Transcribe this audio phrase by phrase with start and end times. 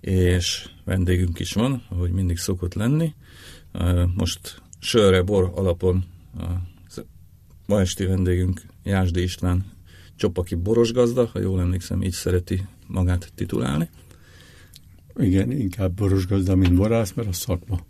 [0.00, 3.14] és vendégünk is van, ahogy mindig szokott lenni.
[4.14, 6.04] Most sörre, bor alapon
[6.38, 6.46] a
[7.66, 9.64] ma esti vendégünk Jásdi István
[10.16, 13.88] Csopaki boros gazda, ha jól emlékszem, így szereti magát titulálni.
[15.16, 17.86] Igen, inkább boros gazda, mint borász, mert a szakma.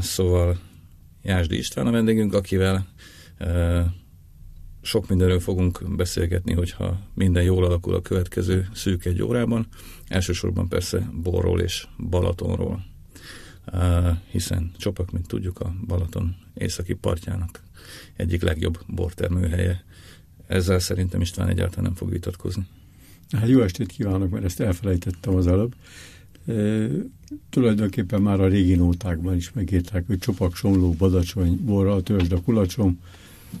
[0.00, 0.58] Szóval
[1.22, 2.86] Jásdi István a vendégünk, akivel
[4.88, 9.66] sok mindenről fogunk beszélgetni, hogyha minden jól alakul a következő szűk egy órában.
[10.06, 12.84] Elsősorban persze borról és Balatonról,
[14.30, 17.62] hiszen Csopak, mint tudjuk, a Balaton északi partjának
[18.16, 19.84] egyik legjobb bortermőhelye.
[20.46, 22.66] Ezzel szerintem István egyáltalán nem fog vitatkozni.
[23.30, 25.74] Hát jó estét kívánok, mert ezt elfelejtettem az előbb.
[26.46, 26.86] E,
[27.50, 33.00] tulajdonképpen már a régi nótákban is megírták, hogy Csopak, Somló, Badacsony, Borra, Törzsd, a Kulacsom,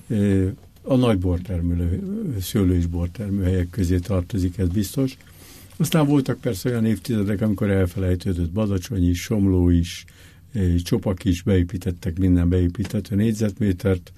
[0.08, 0.16] e,
[0.88, 2.02] a nagy bortermelő,
[2.40, 5.16] szőlő és bortermő helyek közé tartozik, ez biztos.
[5.76, 10.04] Aztán voltak persze olyan évtizedek, amikor elfelejtődött Badacsony is, Somló is,
[10.82, 14.12] Csopak is, beépítettek minden beépítető négyzetmétert,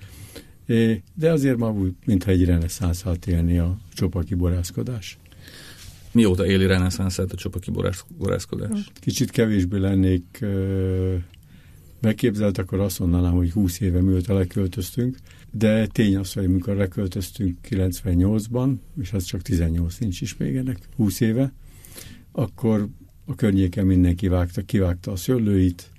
[1.14, 5.18] de azért már úgy, mintha egy reneszánszát élni a csopaki borászkodás.
[6.12, 7.70] Mióta éli reneszánszát a csopaki
[8.18, 8.70] borászkodás?
[8.70, 10.44] Hát, kicsit kevésbé lennék
[12.00, 15.16] beképzelt, akkor azt mondanám, hogy 20 éve mióta leköltöztünk,
[15.50, 20.78] de tény az, hogy amikor leköltöztünk 98-ban, és az csak 18 nincs is még ennek
[20.96, 21.52] 20 éve,
[22.32, 22.88] akkor
[23.24, 25.90] a környéken mindenki vágta, kivágta a szőlőit,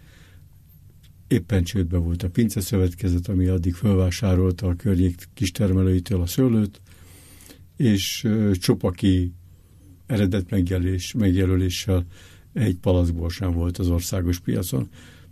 [1.28, 6.82] éppen csődbe volt a Pince Szövetkezet, ami addig felvásárolta a környék kistermelőitől a szőlőt,
[7.78, 9.34] és Csopaki
[10.06, 12.06] eredet megjelölés, megjelöléssel
[12.54, 14.90] egy palackból sem volt az országos piacon.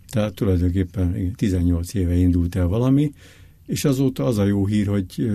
[0.10, 3.12] Tehát tulajdonképpen 18 éve indult el valami,
[3.66, 5.32] és azóta az a jó hír, hogy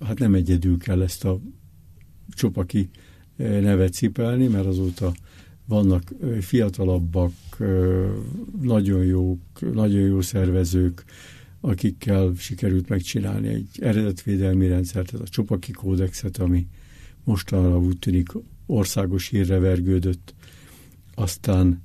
[0.00, 1.40] hát nem egyedül kell ezt a
[2.28, 2.88] Csopaki
[3.36, 5.14] nevet cipelni, mert azóta
[5.66, 7.32] vannak fiatalabbak,
[8.62, 9.40] nagyon jók,
[9.72, 11.04] nagyon jó szervezők,
[11.60, 16.66] akikkel sikerült megcsinálni egy eredetvédelmi rendszert, ez a Csopaki kódexet, ami
[17.24, 18.28] mostanra úgy tűnik
[18.66, 20.34] országos hírre vergődött.
[21.14, 21.82] Aztán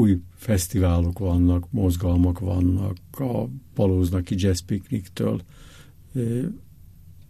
[0.00, 3.44] új fesztiválok vannak, mozgalmak vannak, a
[3.74, 5.40] Palóznaki Jazz Picnic-től
[6.14, 6.20] e,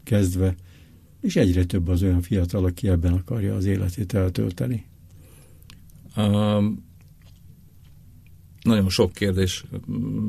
[0.03, 0.55] kezdve
[1.21, 4.87] és egyre több az olyan fiatal, aki ebben akarja az életét eltölteni.
[6.17, 6.85] Um,
[8.63, 9.65] nagyon sok kérdés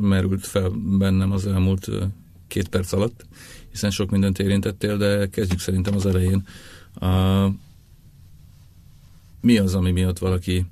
[0.02, 1.90] merült fel bennem az elmúlt
[2.48, 3.26] két perc alatt,
[3.70, 6.44] hiszen sok mindent érintettél, de kezdjük szerintem az elején.
[7.02, 7.54] Uh,
[9.42, 10.66] mi az, ami miatt valaki,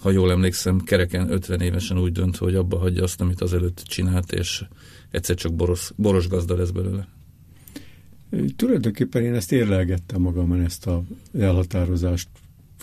[0.00, 4.32] ha jól emlékszem, kereken 50 évesen úgy dönt, hogy abba hagyja azt, amit azelőtt csinált,
[4.32, 4.64] és
[5.10, 7.08] egyszer csak boros, boros gazda lesz belőle?
[8.56, 11.02] Tulajdonképpen én ezt érlelgettem magamon, ezt a
[11.38, 12.28] elhatározást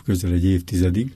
[0.03, 1.15] közel egy évtizedig,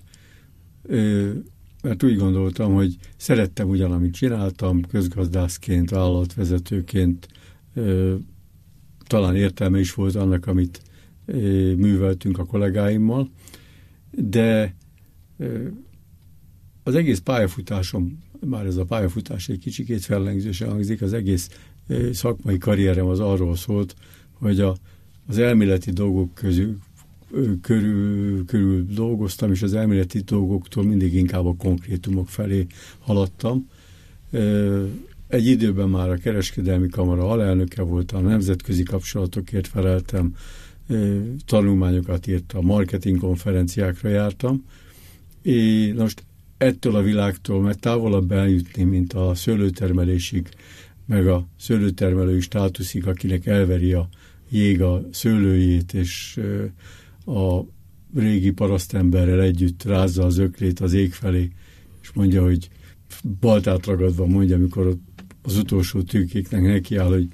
[1.81, 7.27] mert úgy gondoltam, hogy szerettem ugyan, amit csináltam, közgazdászként, vállalatvezetőként,
[9.07, 10.81] talán értelme is volt annak, amit
[11.75, 13.29] műveltünk a kollégáimmal,
[14.11, 14.75] de
[16.89, 21.49] az egész pályafutásom, már ez a pályafutás egy kicsikét fellengzősen hangzik, az egész
[22.11, 23.95] szakmai karrierem az arról szólt,
[24.33, 24.75] hogy a,
[25.27, 26.77] az elméleti dolgok közül
[27.61, 32.67] körül, körül dolgoztam, és az elméleti dolgoktól mindig inkább a konkrétumok felé
[32.99, 33.69] haladtam.
[35.27, 40.35] Egy időben már a kereskedelmi kamara alelnöke voltam, nemzetközi kapcsolatokért feleltem,
[41.45, 44.63] tanulmányokat írtam, marketing konferenciákra jártam,
[45.41, 46.23] és most
[46.59, 50.49] ettől a világtól, mert távolabb eljutni, mint a szőlőtermelésig,
[51.05, 54.09] meg a szőlőtermelői státuszig, akinek elveri a
[54.49, 56.39] jég a szőlőjét, és
[57.25, 57.59] a
[58.15, 61.49] régi parasztemberrel együtt rázza az öklét az ég felé,
[62.01, 62.69] és mondja, hogy
[63.39, 64.97] baltát ragadva mondja, amikor
[65.41, 67.27] az utolsó tűkéknek nekiáll, hogy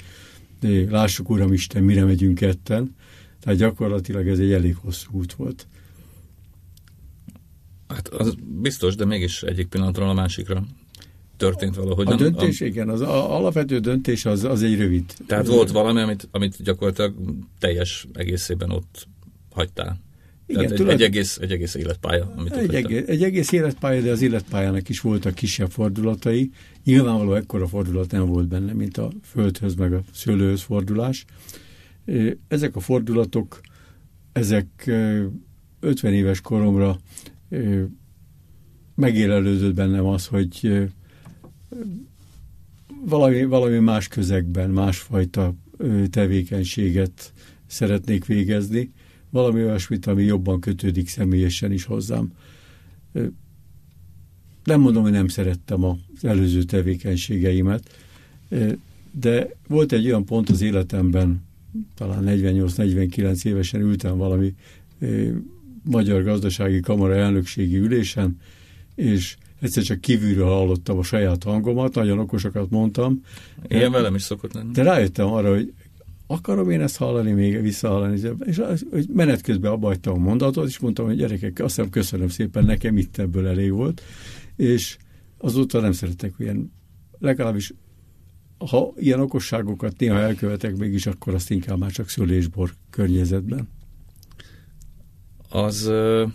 [0.90, 2.96] lássuk, Uram Isten, mire megyünk ketten.
[3.40, 5.68] Tehát gyakorlatilag ez egy elég hosszú út volt.
[7.96, 10.64] Hát az biztos, de mégis egyik pillanatról a másikra
[11.38, 12.08] történt valahogy.
[12.08, 12.66] A döntés, a...
[12.66, 15.04] igen, az a, alapvető döntés az, az egy rövid.
[15.28, 17.16] Tehát volt valami, amit, amit gyakorlatilag
[17.60, 19.08] teljes egészében ott
[19.52, 20.04] hagytál.
[20.48, 20.94] Igen, egy, tulajdon...
[20.94, 22.34] egy, egész, egy egész életpálya.
[22.36, 26.52] Amit egy, egész, egy egész életpálya, de az életpályának is voltak kisebb fordulatai.
[26.84, 31.26] Nyilvánvalóan ekkora fordulat nem volt benne, mint a földhöz meg a szőlőhöz fordulás.
[32.48, 33.62] Ezek a fordulatok,
[34.32, 34.92] ezek
[35.80, 37.00] 50 éves koromra
[38.96, 40.84] megélelődött bennem az, hogy
[43.06, 45.56] valami, valami más közegben, másfajta
[46.10, 47.34] tevékenységet
[47.68, 48.92] szeretnék végezni,
[49.30, 52.32] valami olyasmit, ami jobban kötődik személyesen is hozzám.
[54.64, 57.90] Nem mondom, hogy nem szerettem az előző tevékenységeimet,
[59.12, 61.44] de volt egy olyan pont az életemben,
[61.96, 64.56] talán 48-49 évesen ültem valami
[65.90, 68.38] Magyar Gazdasági Kamara elnökségi ülésen,
[68.96, 73.22] és egyszer csak kívülről hallottam a saját hangomat, nagyon okosakat mondtam.
[73.68, 74.72] Ilyen velem is szokott lenni.
[74.72, 75.74] De rájöttem arra, hogy
[76.28, 78.62] akarom én ezt hallani, még visszahallani, és
[78.92, 82.98] hogy menet közben abba a mondatot, és mondtam, hogy gyerekek, azt hiszem köszönöm szépen, nekem
[82.98, 84.02] itt ebből elég volt,
[84.56, 84.98] és
[85.38, 86.72] azóta nem szeretek ilyen,
[87.20, 87.74] legalábbis
[88.58, 93.68] ha ilyen okosságokat néha elkövetek mégis, akkor azt inkább már csak szülésbor környezetben.
[95.50, 96.30] Az uh,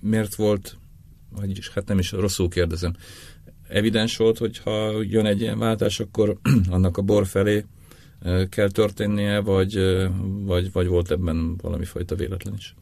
[0.00, 0.76] miért volt,
[1.30, 2.94] vagyis hát nem is rosszul kérdezem,
[3.68, 6.38] evidens volt, hogy ha jön egy ilyen váltás, akkor
[6.70, 7.64] annak a bor felé
[8.48, 9.78] kell történnie, vagy,
[10.44, 12.74] vagy, vagy volt ebben valami fajta véletlen is?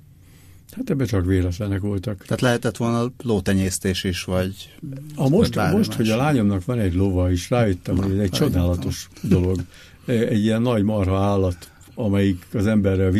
[0.70, 2.22] Hát ebben csak véletlenek voltak.
[2.22, 4.74] Tehát lehetett volna lótenyésztés is, vagy...
[5.14, 8.30] A most, vagy most hogy a lányomnak van egy lova, és rájöttem, hogy ez egy
[8.30, 9.60] csodálatos dolog.
[10.06, 13.12] Egy ilyen nagy marha állat, amelyik az emberrel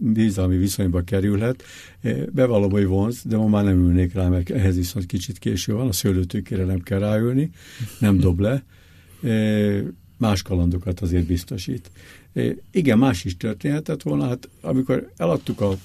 [0.00, 1.62] bizalmi, viszonyba kerülhet.
[2.32, 5.88] Bevallom, hogy vonz, de ma már nem ülnék rá, mert ehhez viszont kicsit késő van,
[5.88, 7.50] a szőlőtőkére nem kell ráülni,
[7.98, 8.64] nem dob le
[10.16, 11.90] más kalandokat azért biztosít.
[12.70, 15.76] Igen, más is történhetett volna, hát amikor eladtuk a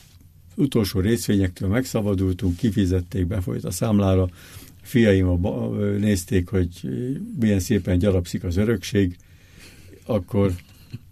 [0.56, 4.30] utolsó részvényektől, megszabadultunk, kifizették, befolyt a számlára,
[4.82, 5.48] fiaim
[6.00, 6.70] nézték, hogy
[7.40, 9.18] milyen szépen gyarapszik az örökség,
[10.06, 10.54] akkor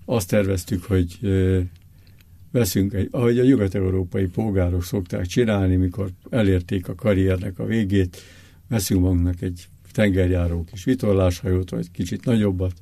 [0.06, 1.20] azt terveztük, hogy
[2.52, 8.18] veszünk, egy, ahogy a nyugat-európai polgárok szokták csinálni, mikor elérték a karriernek a végét,
[8.68, 12.74] veszünk magunknak egy tengerjáró kis vitorláshajót, vagy kicsit nagyobbat,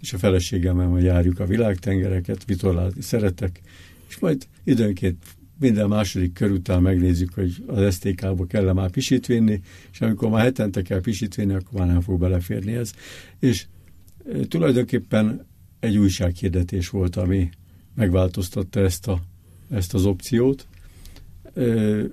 [0.00, 3.60] és a feleségemmel majd járjuk a világtengereket, vitorlázni szeretek,
[4.08, 5.24] és majd időnként
[5.58, 9.60] minden második kör után megnézzük, hogy az STK-ba kell-e már pisit vinni,
[9.92, 12.92] és amikor már hetente kell pisit vinni, akkor már nem fog beleférni ez.
[13.38, 13.66] És
[14.48, 15.46] tulajdonképpen
[15.82, 17.50] egy újsághirdetés volt, ami
[17.94, 19.20] megváltoztatta ezt, a,
[19.70, 20.66] ezt az opciót.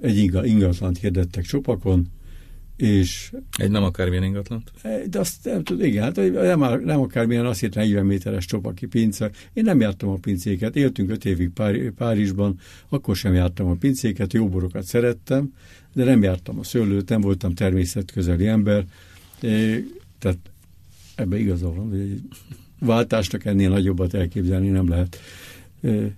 [0.01, 2.07] Egy ingatlant hirdettek csopakon,
[2.75, 3.31] és...
[3.57, 4.71] Egy nem akármilyen ingatlant?
[5.09, 9.31] De azt nem tud, igen, hát nem, nem akármilyen, azt hitt 40 méteres csopaki pince.
[9.53, 14.33] Én nem jártam a pincéket, éltünk öt évig Pár, Párizsban, akkor sem jártam a pincéket,
[14.33, 15.53] jó borokat szerettem,
[15.93, 18.85] de nem jártam a szőlőt, nem voltam természetközeli ember,
[20.19, 20.39] tehát
[21.15, 22.21] ebbe igaza van, hogy egy
[22.79, 25.19] váltásnak ennél nagyobbat elképzelni nem lehet.
[25.81, 26.13] É,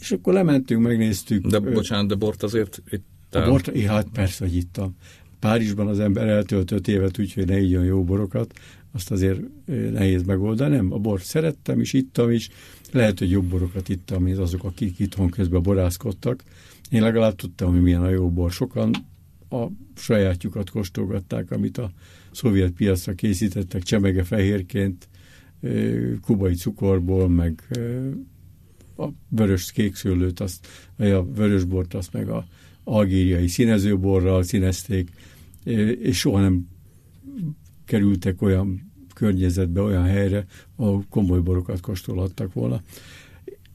[0.00, 1.46] és akkor lementünk, megnéztük.
[1.46, 4.96] De bocsánat, de bort azért itt a bort, hát persze, hogy ittam.
[5.38, 8.52] Párizsban az ember eltöltött évet úgy, hogy ne igyon jó borokat,
[8.92, 9.40] azt azért
[9.92, 10.76] nehéz megoldani.
[10.76, 12.48] Nem, a bort szerettem is, ittam is,
[12.92, 16.42] lehet, hogy jobb borokat ittam, mint azok, akik itthon közben borászkodtak.
[16.90, 18.52] Én legalább tudtam, hogy milyen a jó bor.
[18.52, 18.90] Sokan
[19.50, 19.66] a
[19.96, 21.92] sajátjukat kóstolgatták, amit a
[22.30, 25.08] szovjet piacra készítettek csemege fehérként,
[26.20, 27.62] kubai cukorból, meg
[28.96, 30.66] a vörös kékszőlőt, azt,
[30.96, 32.46] vagy a vörösbort, azt meg a
[32.84, 35.10] algériai színezőborral színezték,
[36.00, 36.68] és soha nem
[37.84, 42.82] kerültek olyan környezetbe, olyan helyre, ahol komoly borokat kóstolhattak volna.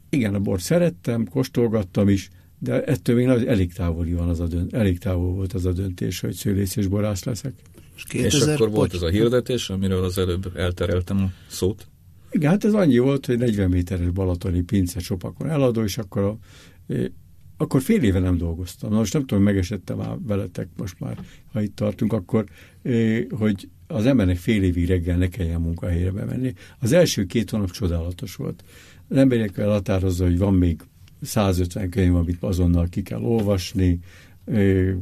[0.10, 2.30] Igen, a bort szerettem, kóstolgattam is,
[2.60, 6.20] de ettől még elég távoli van az a dönt, elég távol volt az a döntés,
[6.20, 7.54] hogy szőlész és borász leszek.
[8.14, 11.88] És, és akkor volt ez a hirdetés, amiről az előbb eltereltem a szót?
[12.32, 16.38] Igen, hát ez annyi volt, hogy 40 méteres balatoni pince csopakon eladó, és akkor a,
[17.58, 18.90] akkor fél éve nem dolgoztam.
[18.90, 21.18] Na most nem tudom, megesette már veletek most már,
[21.52, 22.46] ha itt tartunk, akkor,
[23.30, 26.54] hogy az embernek fél évig reggel ne kelljen munkahelyre bemenni.
[26.80, 28.64] Az első két hónap csodálatos volt.
[29.08, 30.82] Az emberek határozza, hogy van még
[31.22, 34.00] 150 könyv, amit azonnal ki kell olvasni,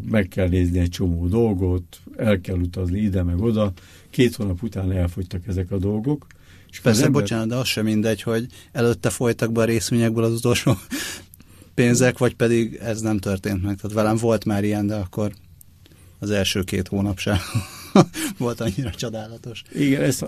[0.10, 3.72] meg kell nézni egy csomó dolgot, el kell utazni ide meg oda.
[4.10, 6.28] Két hónap után elfogytak ezek a dolgok.
[6.70, 7.22] És Persze, ember...
[7.22, 10.78] bocsánat, de az sem mindegy, hogy előtte folytak be a részvényekből az utolsó
[11.74, 13.76] pénzek, vagy pedig ez nem történt meg.
[13.76, 15.32] Tehát velem volt már ilyen, de akkor
[16.20, 17.38] az első két hónap sem.
[18.38, 19.64] volt annyira csodálatos.
[19.74, 20.22] Igen, ezt,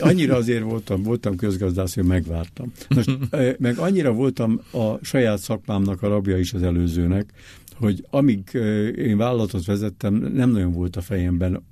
[0.00, 2.72] annyira azért voltam, voltam közgazdász, hogy megvártam.
[2.88, 3.10] Most,
[3.58, 7.32] meg annyira voltam a saját szakmámnak a rabja is az előzőnek,
[7.74, 8.50] hogy amíg
[8.96, 11.62] én vállalatot vezettem, nem nagyon volt a fejemben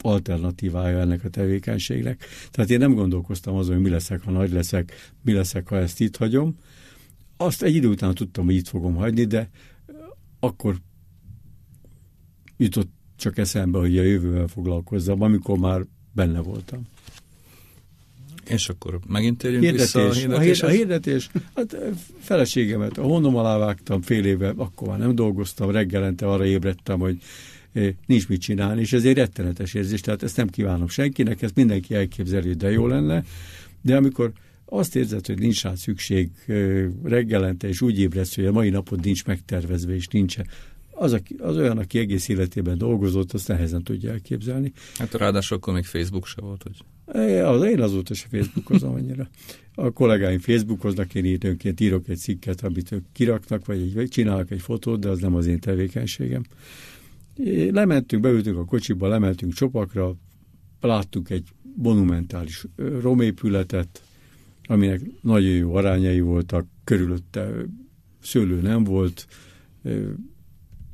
[0.00, 2.24] alternatívája ennek a tevékenységnek.
[2.50, 6.00] Tehát én nem gondolkoztam azon, hogy mi leszek, ha nagy leszek, mi leszek, ha ezt
[6.00, 6.56] itt hagyom.
[7.36, 9.50] Azt egy idő után tudtam, hogy itt fogom hagyni, de
[10.40, 10.76] akkor
[12.56, 16.82] jutott csak eszembe, hogy a jövővel foglalkozzam, amikor már benne voltam.
[18.48, 20.70] És akkor megint térjünk hirdetés, vissza a hirdetéshez?
[20.70, 21.76] A hirdetés, hát
[22.18, 27.18] feleségemet a honom alá vágtam fél éve, akkor már nem dolgoztam, reggelente arra ébredtem, hogy
[28.06, 31.94] nincs mit csinálni, és ez egy rettenetes érzés, tehát ezt nem kívánom senkinek, ezt mindenki
[31.94, 33.24] elképzeli, de jó lenne,
[33.80, 34.32] de amikor
[34.64, 36.30] azt érzed, hogy nincs rá szükség
[37.02, 40.36] reggelente, és úgy ébredsz, hogy a mai napod nincs megtervezve, és nincs
[40.90, 44.72] az, aki, az olyan, aki egész életében dolgozott, azt nehezen tudja elképzelni.
[44.98, 46.76] Hát ráadásul akkor még Facebook se volt, hogy...
[47.04, 49.28] Az, én azóta se Facebookozom annyira.
[49.74, 54.50] A kollégáim Facebookoznak, én időnként írok egy cikket, amit ők kiraknak, vagy, egy, vagy csinálok
[54.50, 56.42] egy fotót, de az nem az én tevékenységem.
[57.70, 60.16] Lementünk, beültünk a kocsiba, lementünk Csopakra,
[60.80, 62.66] láttuk egy monumentális
[63.00, 64.02] romépületet,
[64.66, 67.50] aminek nagyon jó arányai voltak, körülötte
[68.20, 69.26] szőlő nem volt,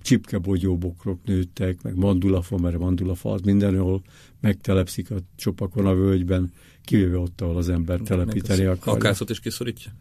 [0.02, 4.02] csipkebogyóbokrok nőttek, meg mandulafa, mert mandulafa az mindenhol
[4.40, 6.52] megtelepszik a csopakon a völgyben,
[6.84, 8.96] kivéve ott, ahol az ember telepíteni akar.
[8.96, 9.92] Akászot is kiszorítja?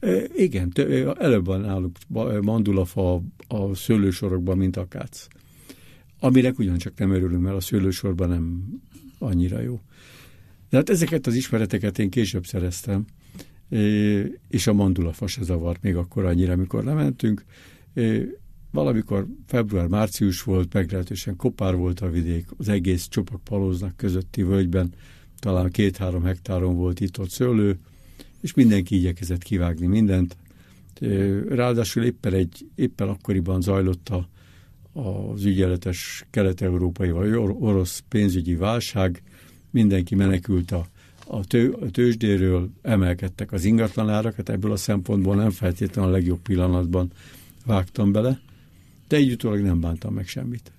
[0.00, 0.72] E, igen,
[1.18, 1.96] előbb van náluk
[2.40, 5.26] mandulafa a szőlősorokban, mint akác.
[6.20, 8.64] Aminek ugyancsak nem örülünk, mert a szőlősorban nem
[9.18, 9.80] annyira jó.
[10.70, 13.04] De hát ezeket az ismereteket én később szereztem,
[14.48, 17.44] és a mandulafa se zavart még akkor annyira, amikor lementünk
[18.70, 24.92] Valamikor február-március volt, meglehetősen kopár volt a vidék, az egész csupak palóznak közötti völgyben,
[25.38, 27.78] talán két-három hektáron volt itt-ott szőlő,
[28.40, 30.36] és mindenki igyekezett kivágni mindent.
[31.48, 34.28] Ráadásul éppen, egy, éppen akkoriban zajlott a,
[34.92, 39.22] az ügyeletes kelet-európai vagy orosz pénzügyi válság,
[39.70, 40.86] mindenki menekült a,
[41.26, 46.40] a, tő, a tőzsdéről, emelkedtek az ingatlanárak, hát ebből a szempontból nem feltétlenül a legjobb
[46.40, 47.12] pillanatban
[47.66, 48.40] vágtam bele,
[49.10, 50.72] de így utólag nem bántam meg semmit.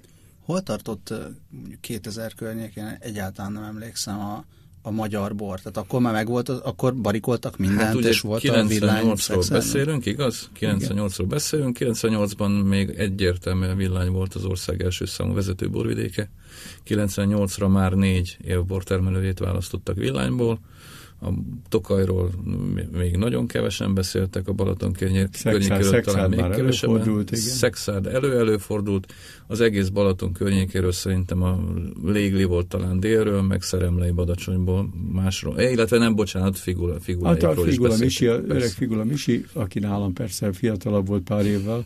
[0.45, 1.13] Hol tartott
[1.49, 4.45] mondjuk 2000 környékén, egyáltalán nem emlékszem a,
[4.81, 5.57] a magyar bor.
[5.57, 9.13] Tehát akkor már megvolt, akkor barikoltak mindent, hát ugye és volt a villány.
[9.27, 10.49] ról beszélünk, igaz?
[10.59, 11.77] 98-ról beszélünk.
[11.79, 16.29] 98-ban még egyértelműen villány volt az ország első számú vezető borvidéke.
[16.87, 20.59] 98-ra már négy évbortermelőjét választottak villányból
[21.21, 21.29] a
[21.69, 22.31] Tokajról
[22.91, 27.25] még nagyon kevesen beszéltek, a Balaton környékéről talán még kevesebben.
[27.31, 29.13] Szexárd elő-előfordult,
[29.47, 31.59] az egész Balaton környékéről szerintem a
[32.03, 37.43] Légli volt talán délről, meg Szeremlei Badacsonyból másról, eh, illetve nem, bocsánat, Figula, Figula hát
[37.43, 41.83] a Figula Misi, a öreg Figula Misi, aki nálam persze fiatalabb volt pár évvel,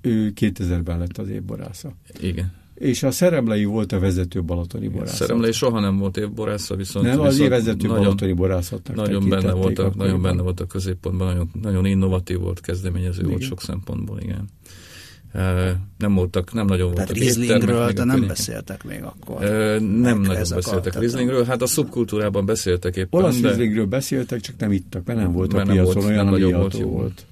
[0.00, 1.92] ő 2000-ben lett az évborásza.
[2.20, 5.16] Igen és a Szeremlei volt a vezető balatoni borászat.
[5.16, 7.06] Szeremlei soha nem volt évborásza, viszont...
[7.06, 11.26] Nem, az vezető nagyon, balatoni borászatnak nagyon benne, volt a, nagyon benne volt a középpontban,
[11.26, 13.30] nagyon, nagyon innovatív volt, kezdeményező igen.
[13.30, 14.48] volt sok szempontból, igen.
[15.98, 19.40] Nem voltak, nem nagyon voltak Rieslingről, de nem beszéltek még akkor.
[19.80, 23.20] Nem nagyon beszéltek Rieslingről, hát a szubkultúrában beszéltek éppen.
[23.20, 23.40] Olasz.
[23.40, 26.76] Rieslingről beszéltek, csak nem ittak, mert nem volt mert a piacon olyan, nem ami volt,
[26.76, 27.26] volt.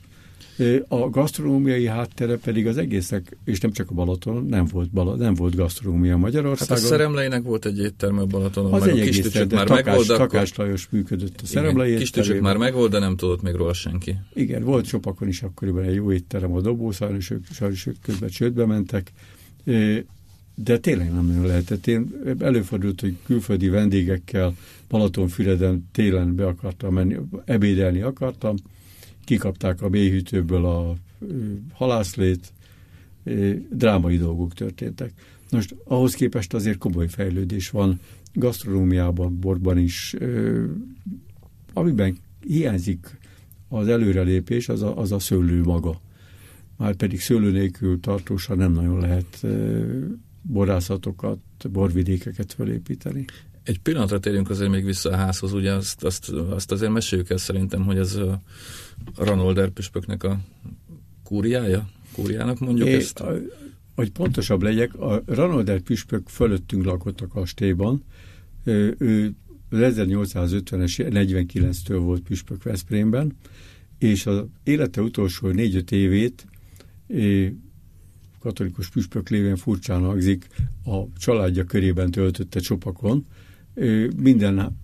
[0.89, 5.35] A gasztronómiai háttere pedig az egésznek, és nem csak a Balaton, nem volt, bala, nem
[5.35, 6.77] volt gasztronómia Magyarországon.
[6.77, 9.85] Hát a Szeremleinek volt egy étterme a Balatonon, az meg egy a kis már takás,
[9.85, 14.17] megold, Takás Lajos működött a Szeremlei Kis már megold, de nem tudott még róla senki.
[14.35, 18.29] Igen, volt Csopakon is akkoriban egy jó étterem a dobó, sajnos ők, sajnos ők közben
[18.29, 19.13] csődbe mentek,
[20.55, 21.87] de tényleg nem nagyon lehetett.
[21.87, 24.55] Én előfordult, hogy külföldi vendégekkel
[24.89, 28.57] Balatonfüreden télen be akartam menni, ebédelni akartam,
[29.25, 30.97] kikapták a mélyhűtőből a
[31.73, 32.53] halászlét,
[33.71, 35.13] drámai dolgok történtek.
[35.51, 38.01] Most ahhoz képest azért komoly fejlődés van
[38.33, 40.17] gasztronómiában, borban is,
[41.73, 43.19] amiben hiányzik
[43.69, 46.01] az előrelépés, az a, az a szőlő maga.
[46.77, 49.47] Már pedig szőlő nélkül tartósan nem nagyon lehet
[50.43, 51.39] borászatokat,
[51.71, 53.25] borvidékeket felépíteni.
[53.71, 57.37] Egy pillanatra térjünk azért még vissza a házhoz, ugye azt, azt, azt azért meséljük el
[57.37, 58.41] szerintem, hogy ez a
[59.17, 60.41] Ranolder püspöknek a
[61.25, 61.89] kúriája?
[62.13, 63.21] Kúriának mondjuk é, ezt?
[63.21, 63.35] A,
[63.95, 68.05] hogy pontosabb legyek, a Ranolder püspök fölöttünk lakott a kastélyban,
[68.65, 69.35] ő, ő
[69.71, 73.37] 1850-es 49-től volt püspök Veszprémben,
[73.99, 76.47] és az élete utolsó négy-öt évét
[78.41, 80.47] katolikus püspök lévén furcsán hangzik,
[80.85, 83.27] a családja körében töltötte csopakon.
[84.17, 84.81] Minden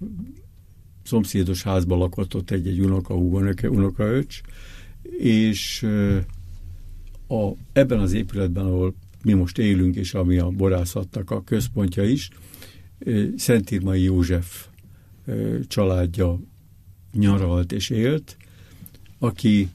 [1.02, 4.40] szomszédos házban lakott ott egy-egy unokahúg, unokaöcs,
[5.18, 5.82] és
[7.28, 12.30] a, ebben az épületben, ahol mi most élünk, és ami a borászatnak a központja is,
[13.36, 14.66] Szentírmai József
[15.66, 16.40] családja
[17.12, 18.36] nyaralt és élt,
[19.18, 19.68] aki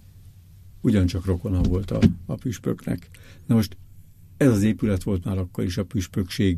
[0.81, 3.09] ugyancsak rokona volt a, a püspöknek.
[3.45, 3.77] Na most
[4.37, 6.57] ez az épület volt már akkor is a püspökség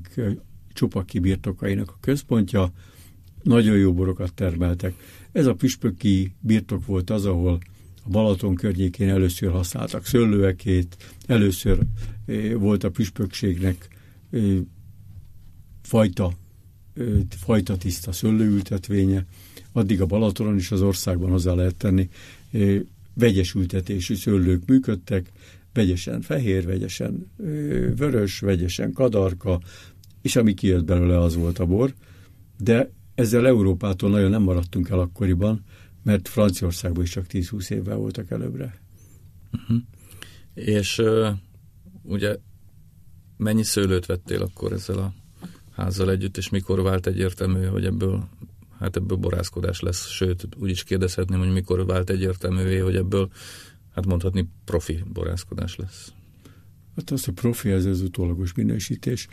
[0.74, 2.72] csupaki birtokainak a központja,
[3.44, 4.94] nagyon jó borokat termeltek.
[5.32, 7.60] Ez a püspöki birtok volt az, ahol
[8.06, 11.80] a Balaton környékén először használtak szőlőekét, először
[12.58, 13.88] volt a püspökségnek
[15.82, 16.32] fajta,
[17.30, 19.26] fajta tiszta szőlőültetvénye,
[19.72, 22.10] addig a Balatonon is az országban hozzá lehet tenni
[23.14, 25.32] vegyes ültetésű szőlők működtek,
[25.74, 27.32] vegyesen fehér, vegyesen
[27.96, 29.60] vörös, vegyesen kadarka,
[30.24, 31.94] és ami kijött belőle, az volt a bor.
[32.58, 35.64] De ezzel Európától nagyon nem maradtunk el akkoriban,
[36.04, 38.82] mert Franciaországban is csak 10-20 évvel voltak előbbre.
[39.52, 39.78] Uh-huh.
[40.54, 41.28] És uh,
[42.02, 42.38] ugye
[43.38, 45.14] mennyi szőlőt vettél akkor ezzel a
[45.72, 48.30] házzal együtt, és mikor vált egyértelmű, hogy ebből
[48.80, 53.30] hát ebből borászkodás lesz, sőt, úgy is kérdezhetném, hogy mikor vált egyértelművé, hogy ebből,
[53.96, 56.14] hát mondhatni, profi borászkodás lesz.
[56.96, 59.28] Hát az, a profi, ez az utólagos minősítés.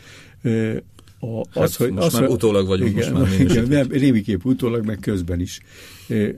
[1.18, 4.44] A, hát az, hogy, most az, már utólag vagyunk, igen, most már igen, nem, rémiképp
[4.44, 5.60] utólag, meg közben is.
[6.08, 6.34] E,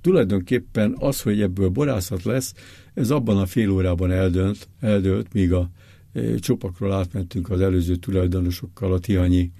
[0.00, 2.54] tulajdonképpen az, hogy ebből borászat lesz,
[2.94, 5.70] ez abban a fél órában eldönt, eldölt, míg a
[6.12, 9.50] e, csopakról átmentünk az előző tulajdonosokkal a Tihanyi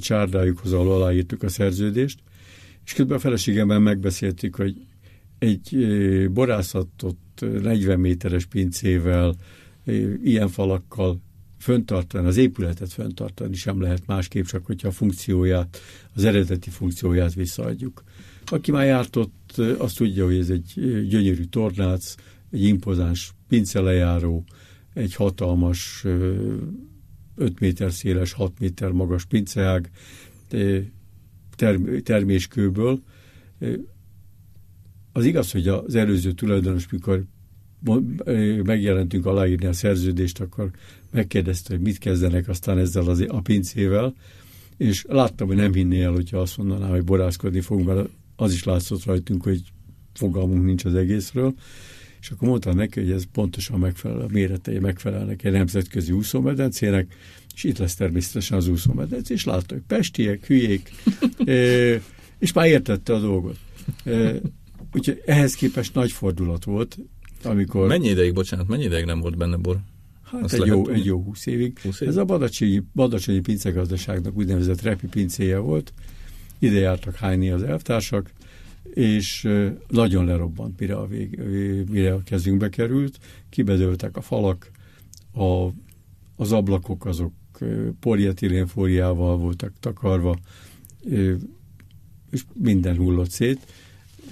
[0.00, 2.18] csárdájukhoz, ahol aláírtuk a szerződést,
[2.84, 4.76] és közben a feleségemmel megbeszéltük, hogy
[5.38, 5.76] egy
[6.30, 9.34] borászatot 40 méteres pincével,
[10.24, 11.20] ilyen falakkal
[11.58, 15.78] föntartani, az épületet föntartani sem lehet másképp, csak hogyha a funkcióját,
[16.14, 18.02] az eredeti funkcióját visszaadjuk.
[18.44, 20.72] Aki már járt ott, azt tudja, hogy ez egy
[21.08, 22.14] gyönyörű tornác,
[22.50, 24.44] egy impozáns pincelejáró,
[24.94, 29.90] egy hatalmas 5 méter széles, 6 méter magas pinceág
[32.02, 33.02] terméskőből.
[35.12, 37.24] Az igaz, hogy az előző tulajdonos, mikor
[38.64, 40.70] megjelentünk aláírni a szerződést, akkor
[41.10, 44.14] megkérdezte, hogy mit kezdenek aztán ezzel az, a pincével,
[44.76, 48.64] és láttam, hogy nem hinné el, hogyha azt mondaná, hogy borászkodni fogunk, mert az is
[48.64, 49.62] látszott rajtunk, hogy
[50.12, 51.54] fogalmunk nincs az egészről.
[52.20, 57.14] És akkor mondtam neki, hogy ez pontosan megfelel, a méretei megfelelnek egy nemzetközi úszómedencének,
[57.54, 60.90] és itt lesz természetesen az úszómedence, és látta, hogy pestiek, hülyék,
[62.38, 63.58] és már értette a dolgot.
[64.92, 66.98] Úgyhogy ehhez képest nagy fordulat volt,
[67.44, 67.88] amikor...
[67.88, 69.80] Mennyi ideig, bocsánat, mennyi ideig nem volt benne bor?
[70.22, 71.78] Hát egy jó, egy jó húsz évig.
[71.78, 72.08] 20 év?
[72.08, 75.92] Ez a Badacsonyi, Badacsonyi pincegazdaságnak úgynevezett repi pincéje volt.
[76.58, 78.30] Ide jártak hányni az elvtársak,
[78.94, 79.48] és
[79.88, 81.40] nagyon lerobbant, mire a, vég,
[81.90, 83.18] mire a kezünkbe került.
[83.48, 84.70] Kibedöltek a falak,
[85.34, 85.68] a,
[86.36, 87.32] az ablakok azok
[88.00, 90.36] polietilénfóliával voltak takarva,
[92.30, 93.66] és minden hullott szét.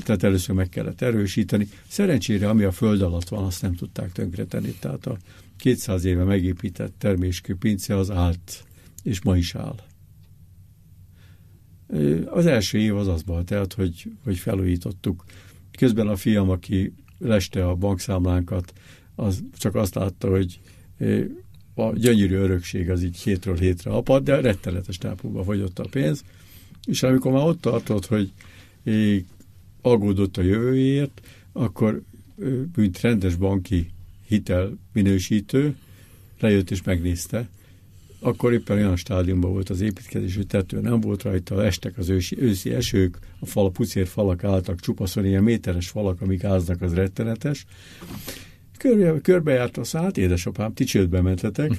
[0.02, 1.68] Tehát először meg kellett erősíteni.
[1.88, 4.74] Szerencsére, ami a föld alatt van, azt nem tudták tönkretenni.
[4.80, 5.16] Tehát a
[5.56, 8.64] 200 éve megépített terméskő pince az állt,
[9.02, 9.76] és ma is áll.
[12.26, 15.24] Az első év az azban telt, hogy, hogy felújítottuk.
[15.78, 18.72] Közben a fiam, aki leste a bankszámlánkat,
[19.14, 20.60] az csak azt látta, hogy
[21.74, 26.24] a gyönyörű örökség az így hétről hétre apad, de rettenetes tápúba fogyott a pénz,
[26.86, 28.32] és amikor már ott tartott, hogy
[29.90, 31.20] aggódott a jövőjét,
[31.52, 32.02] akkor
[32.76, 33.90] mint rendes banki
[34.26, 35.76] hitel minősítő,
[36.40, 37.48] lejött és megnézte,
[38.20, 42.40] akkor éppen olyan stádiumban volt az építkezés, hogy tető nem volt rajta, estek az ősi,
[42.40, 47.66] őszi esők, a fal, pucér falak álltak csupaszon, ilyen méteres falak, amik áznak, az rettenetes.
[48.78, 51.70] Körbe, körbejárt a szállt, édesapám, ti csődbe mentetek,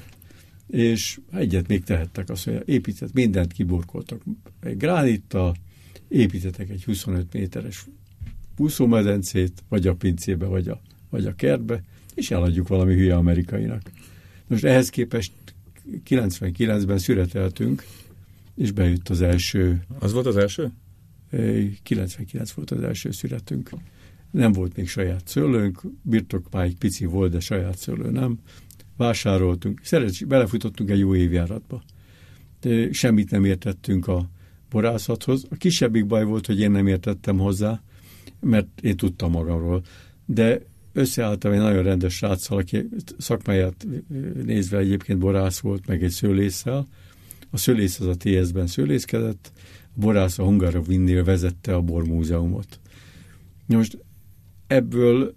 [0.67, 4.22] és egyet még tehettek, azt mondja, épített, mindent kiburkoltak.
[4.62, 5.56] Egy gránittal
[6.08, 7.86] építettek egy 25 méteres
[8.60, 11.84] úszómedencét, vagy a pincébe, vagy a, vagy a kertbe,
[12.15, 13.82] és eladjuk valami hülye amerikainak.
[14.48, 15.32] Most ehhez képest
[16.10, 17.84] 99-ben születeltünk,
[18.56, 19.84] és bejött az első.
[20.00, 20.72] Az volt az első?
[21.84, 23.69] 99 volt az első születünk.
[24.32, 28.39] Nem volt még saját szőlőnk, birtokmáig pici volt, de saját szőlő nem.
[28.98, 31.84] Vásároltunk, szerencs, belefutottunk egy jó évjáratba.
[32.62, 34.30] De semmit nem értettünk a
[34.69, 35.45] borászathoz.
[35.50, 37.82] A kisebbik baj volt, hogy én nem értettem hozzá,
[38.41, 39.82] mert én tudtam magamról.
[40.25, 40.62] De
[40.93, 43.88] összeálltam egy nagyon rendes sráccal, aki szakmáját
[44.43, 46.88] nézve egyébként borász volt, meg egy szőlésszel.
[47.52, 49.52] A szőlész az a TS-ben szőlészkedett,
[49.95, 52.80] a borász a Hungarovinnél vezette a bormúzeumot.
[53.65, 53.97] Most
[54.67, 55.36] ebből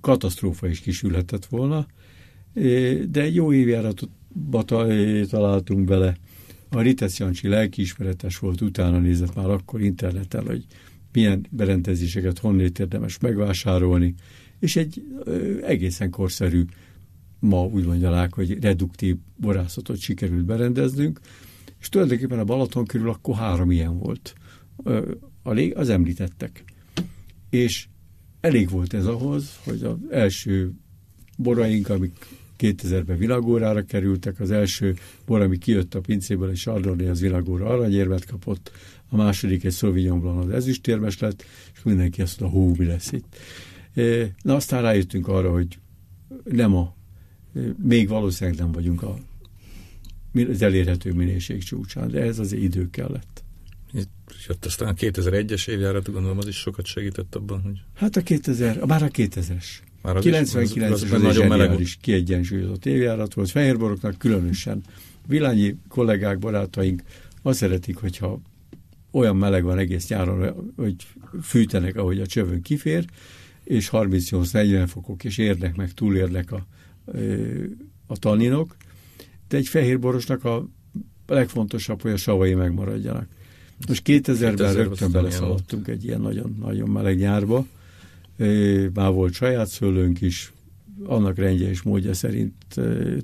[0.00, 1.86] katasztrófa is kisülhetett volna,
[3.08, 4.62] de egy jó évjáratba
[5.28, 6.16] találtunk bele.
[6.70, 10.64] A Ritesz Jancsi lelkiismeretes volt, utána nézett már akkor interneten, hogy
[11.16, 14.14] milyen berendezéseket honnét érdemes megvásárolni,
[14.58, 15.02] és egy
[15.62, 16.64] egészen korszerű,
[17.38, 21.20] ma úgy mondják, hogy reduktív borászatot sikerült berendeznünk,
[21.80, 24.34] és tulajdonképpen a Balaton körül akkor három ilyen volt.
[24.82, 25.10] Ö,
[25.74, 26.64] az említettek.
[27.50, 27.86] És
[28.40, 30.72] elég volt ez ahhoz, hogy az első
[31.36, 32.26] boraink, amik
[32.58, 34.94] 2000-ben világórára kerültek, az első
[35.26, 38.70] bor, ami kijött a pincéből, és Chardonnay az világóra aranyérmet kapott,
[39.20, 43.12] a második egy Sauvignon Blanc az ezüstérmes lett, és mindenki azt mondta, hú, mi lesz
[43.12, 43.36] itt.
[43.94, 45.78] E, na aztán rájöttünk arra, hogy
[46.44, 46.94] nem a,
[47.54, 49.18] e, még valószínűleg nem vagyunk a,
[50.50, 53.44] az elérhető minőség csúcsán, de ez az idő kellett.
[54.48, 57.80] Jött aztán a 2001-es évjárat, gondolom az is sokat segített abban, hogy...
[57.94, 59.64] Hát a 2000, már a 2000-es.
[60.02, 63.50] Már az 99 is, az, az, az nagyon meleg is kiegyensúlyozott évjárat volt.
[63.50, 64.82] Fehérboroknak különösen.
[65.26, 67.02] Vilányi kollégák, barátaink
[67.42, 68.40] azt szeretik, hogyha
[69.16, 70.94] olyan meleg van egész nyáron, hogy
[71.42, 73.04] fűtenek, ahogy a csövön kifér,
[73.64, 76.66] és 38-40 fokok, és érnek meg, túlérnek a,
[78.06, 78.76] a taninok,
[79.48, 80.68] de egy fehérborosnak a
[81.26, 83.26] legfontosabb, hogy a savai megmaradjanak.
[83.88, 87.66] Most 2000-ben rögtön beleszaladtunk egy ilyen nagyon, nagyon meleg nyárba,
[88.92, 90.52] már volt saját szőlőnk is,
[91.04, 92.54] annak rendje és módja szerint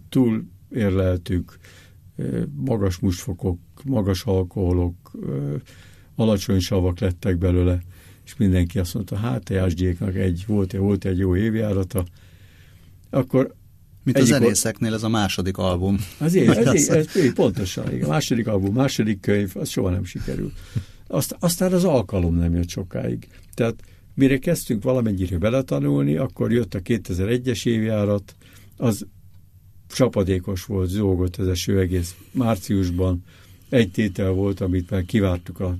[0.08, 1.58] túl érleltük,
[2.54, 5.10] magas musfokok, magas alkoholok,
[6.14, 7.82] alacsony savak lettek belőle,
[8.24, 12.04] és mindenki azt mondta, hát ESG-knak egy, volt, volt egy jó évjárata,
[13.10, 13.54] akkor
[14.04, 15.98] mint a zenészeknél ez a második album.
[16.18, 18.08] Az én, ez, ez, ez, pontosan, igen.
[18.08, 20.52] Második album, második könyv, az soha nem sikerül.
[21.06, 23.28] Azt, aztán az alkalom nem jött sokáig.
[23.54, 23.74] Tehát
[24.14, 28.34] mire kezdtünk valamennyire beletanulni, akkor jött a 2001-es évjárat,
[28.76, 29.06] az
[29.92, 33.24] csapadékos volt, zógott az eső egész márciusban.
[33.68, 35.78] Egy tétel volt, amit már kivártuk a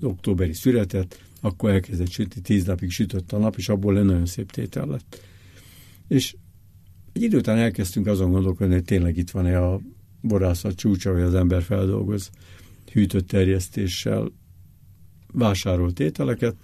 [0.00, 4.50] októberi szüretet, akkor elkezdett sütni, tíz napig sütött a nap, és abból egy nagyon szép
[4.50, 5.22] tétel lett.
[6.08, 6.36] És
[7.12, 9.80] egy idő után elkezdtünk azon gondolkodni, hogy tényleg itt van-e a
[10.20, 12.30] borászat csúcsa, hogy az ember feldolgoz
[12.92, 14.32] hűtött terjesztéssel
[15.32, 16.56] vásárolt ételeket,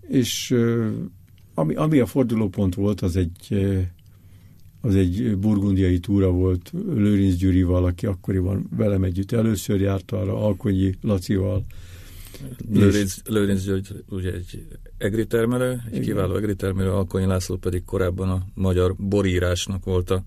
[0.00, 0.54] és
[1.54, 3.56] ami, ami a fordulópont volt, az egy
[4.80, 10.94] az egy burgundiai túra volt Lőrinc Gyurival, aki akkoriban velem együtt először járt arra, Alkonyi
[11.00, 11.64] Lacival.
[12.72, 14.66] Lőrinc, Lőrinc György ugye egy
[14.98, 16.02] egri termelő, egy Igen.
[16.02, 20.24] kiváló egri termelő, Alkonyi László pedig korábban a magyar borírásnak volt a,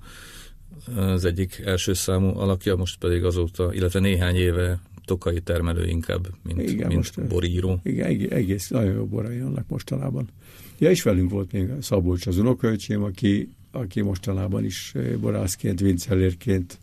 [0.96, 6.62] az egyik első számú alakja, most pedig azóta, illetve néhány éve tokai termelő inkább, mint,
[6.62, 7.80] igen, mint most, boríró.
[7.84, 10.30] Igen, egész nagyon jó borai annak mostanában.
[10.78, 16.80] Ja, és velünk volt még Szabolcs az unokölcsém, aki aki mostanában is eh, borászként, vincellérként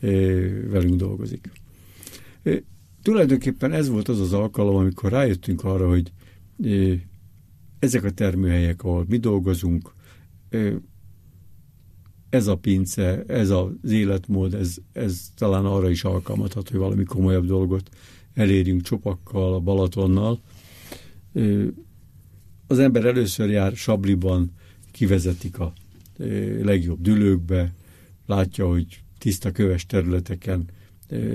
[0.00, 0.10] eh,
[0.70, 1.50] velünk dolgozik.
[2.42, 2.58] Eh,
[3.02, 6.12] tulajdonképpen ez volt az az alkalom, amikor rájöttünk arra, hogy
[7.78, 9.94] ezek a termőhelyek, ahol mi dolgozunk,
[12.28, 17.46] ez a pince, ez az életmód, ez, ez talán arra is alkalmathat, hogy valami komolyabb
[17.46, 17.88] dolgot
[18.34, 20.40] elérjünk csopakkal, a Balatonnal.
[22.66, 24.52] Az ember először jár Sabliban,
[24.90, 25.72] kivezetik a
[26.62, 27.74] legjobb dülőkbe,
[28.26, 30.64] látja, hogy tiszta köves területeken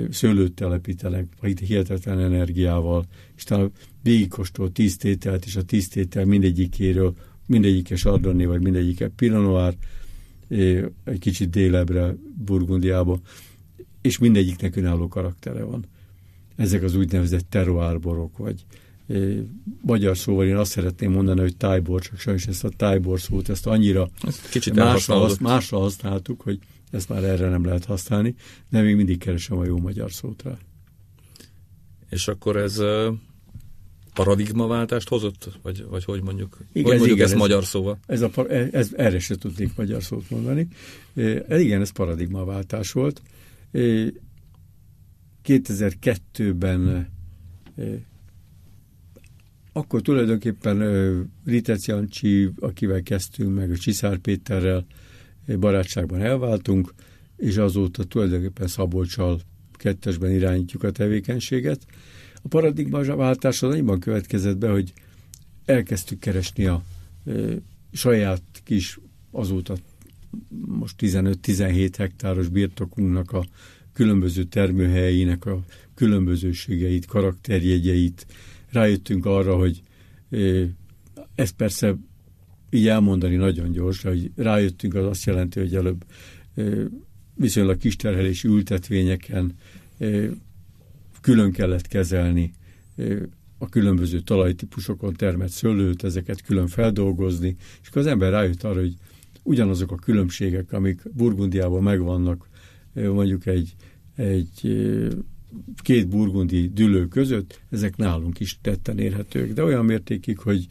[0.10, 1.28] szőlőt telepítenek,
[1.60, 3.72] hihetetlen energiával, és talán
[4.04, 7.16] végigkóstol tíz tételt, és a tíz tétel mindegyikéről,
[7.48, 9.76] mindegyike Chardonnay, vagy mindegyike Pinot Noir,
[11.04, 12.16] egy kicsit délebre,
[12.46, 13.20] Burgundiába,
[14.02, 15.86] és mindegyiknek önálló karaktere van.
[16.56, 18.66] Ezek az úgynevezett terroárborok, vagy
[19.82, 23.68] magyar szóval én azt szeretném mondani, hogy tájbor, csak sajnos ezt a tájbor szót, ezt
[23.68, 24.10] annyira
[24.50, 26.60] Kicsit másra, másra használtuk, hogy
[26.92, 28.36] ezt már erre nem lehet használni,
[28.70, 30.58] de még mindig keresem a jó magyar szót rá.
[32.10, 32.82] És akkor ez
[34.14, 35.60] paradigmaváltást hozott?
[35.62, 36.58] Vagy, vagy hogy mondjuk?
[36.74, 38.00] Igen, hogy mondjuk igen, ezt ez, magyar szóval?
[38.06, 38.32] Ez, a,
[38.72, 40.68] ez, erre se tudnék magyar szót mondani.
[41.16, 43.22] E, igen, ez paradigmaváltás volt.
[43.72, 43.80] E,
[45.44, 47.10] 2002-ben
[47.76, 48.10] e,
[49.74, 54.86] akkor tulajdonképpen Ritec Jancsi, akivel kezdtünk, meg a Csiszár Péterrel
[55.60, 56.94] barátságban elváltunk,
[57.38, 59.40] és azóta tulajdonképpen Szabolcsal
[59.74, 61.86] kettesben irányítjuk a tevékenységet.
[62.42, 64.94] A paradigmaváltás az annyiban következett be, hogy
[65.66, 66.84] elkezdtük keresni a
[67.92, 69.00] saját kis
[69.32, 69.78] azóta
[70.66, 73.46] most 15-17 hektáros birtokunknak a
[73.94, 75.64] különböző termőhelyeinek a
[75.96, 78.26] különbözőségeit, karakterjegyeit.
[78.72, 79.82] Rájöttünk arra, hogy
[81.36, 81.96] ez persze
[82.70, 86.06] így elmondani nagyon gyors, hogy rájöttünk, az azt jelenti, hogy előbb
[87.36, 89.56] viszonylag kis terhelési ültetvényeken
[91.22, 92.54] külön kellett kezelni
[93.58, 98.96] a különböző talajtípusokon termett szőlőt, ezeket külön feldolgozni, és akkor az ember rájött arra, hogy
[99.44, 102.50] ugyanazok a különbségek, amik Burgundiában megvannak,
[102.94, 103.76] mondjuk egy,
[104.16, 104.78] egy
[105.82, 110.66] két burgundi dülő között, ezek nálunk is tetten érhetők, de olyan mértékig, hogy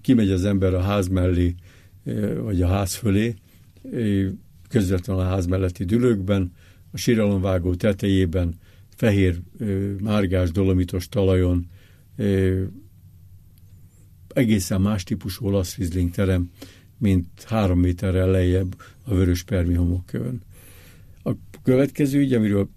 [0.00, 1.54] kimegy az ember a ház mellé,
[2.42, 3.34] vagy a ház fölé,
[4.68, 6.52] közvetlenül a ház melletti dülőkben,
[6.90, 8.54] a síralomvágó tetejében,
[8.96, 9.40] fehér,
[10.00, 11.66] márgás, dolomitos talajon,
[14.34, 16.50] egészen más típusú olasz rizling terem,
[16.98, 20.42] mint három méterrel lejjebb a vörös permi homokkövön.
[21.22, 21.32] A
[21.62, 22.68] következő ügy, amiről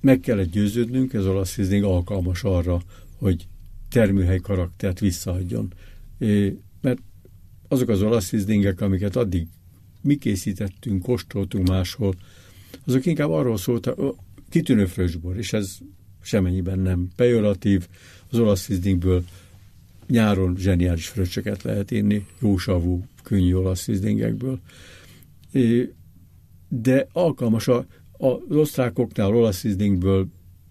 [0.00, 2.80] meg kellett győződnünk, ez olasz rizling alkalmas arra,
[3.18, 3.46] hogy
[3.90, 5.72] termőhely karaktert visszaadjon.
[6.80, 6.98] Mert
[7.68, 9.46] azok az olasz rizlingek, amiket addig
[10.00, 12.14] mi készítettünk, kóstoltunk máshol,
[12.86, 14.14] azok inkább arról szóltak,
[14.48, 15.78] kitűnő frösbor, és ez
[16.20, 17.88] semennyiben nem pejoratív.
[18.30, 19.24] Az olasz rizlingből
[20.06, 24.60] nyáron zseniális fröccsöket lehet inni, jósavú, könnyű olasz rizlingekből.
[26.68, 27.86] De alkalmas a,
[28.18, 30.28] az osztrákoknál olasz rizlingből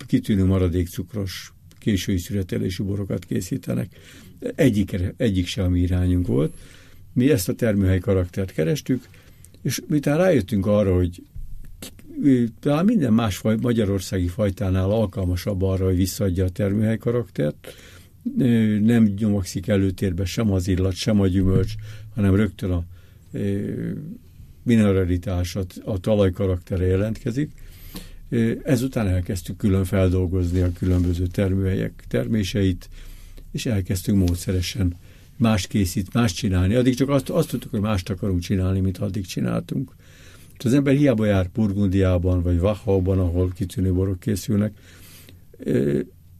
[0.08, 3.96] kitűnő maradékcukros késői szüretelésű borokat készítenek.
[4.56, 6.54] Egyik, egyik sem mi irányunk volt.
[7.14, 9.08] Mi ezt a termőhely karaktert kerestük,
[9.62, 11.22] és miután rájöttünk arra, hogy
[12.60, 17.74] talán minden más faj, magyarországi fajtánál alkalmasabb arra, hogy visszaadja a termőhely karaktert,
[18.82, 21.74] nem nyomogszik előtérbe sem az illat, sem a gyümölcs,
[22.16, 22.84] hanem rögtön a
[24.68, 27.52] mineralitás, a, talaj karaktere jelentkezik.
[28.64, 32.90] Ezután elkezdtük külön feldolgozni a különböző termőhelyek terméseit,
[33.52, 34.96] és elkezdtünk módszeresen
[35.38, 36.76] más készít, más csinálni.
[36.76, 39.96] Addig csak azt, azt tudtuk, hogy mást akarunk csinálni, mint addig csináltunk.
[40.58, 44.74] Az ember hiába jár Burgundiában, vagy Wachauban, ahol kitűnő borok készülnek.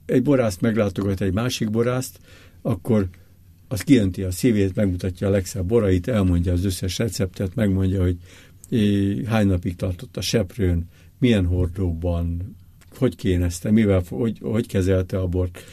[0.06, 2.20] Egy borászt meglátogat egy másik borászt,
[2.62, 3.08] akkor
[3.68, 8.16] az kiönti a szívét, megmutatja a legszebb borait, elmondja az összes receptet, megmondja, hogy
[9.26, 12.56] hány napig tartott a seprőn, milyen hordóban,
[12.96, 15.64] hogy kénezte, mivel, hogy, hogy kezelte a bort.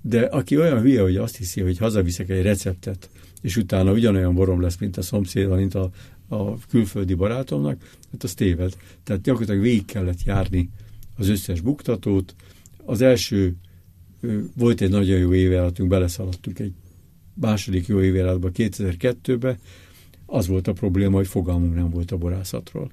[0.00, 4.60] De aki olyan hülye, hogy azt hiszi, hogy hazaviszek egy receptet, és utána ugyanolyan borom
[4.60, 5.90] lesz, mint a szomszéd, mint a,
[6.28, 8.76] a külföldi barátomnak, hát az téved.
[9.04, 10.70] Tehát gyakorlatilag végig kellett járni
[11.16, 12.34] az összes buktatót.
[12.84, 13.56] Az első
[14.56, 16.72] volt egy nagyon jó évállatunk, beleszaladtunk egy
[17.34, 19.58] második jó évjáratba 2002-be,
[20.26, 22.90] az volt a probléma, hogy fogalmunk nem volt a borászatról.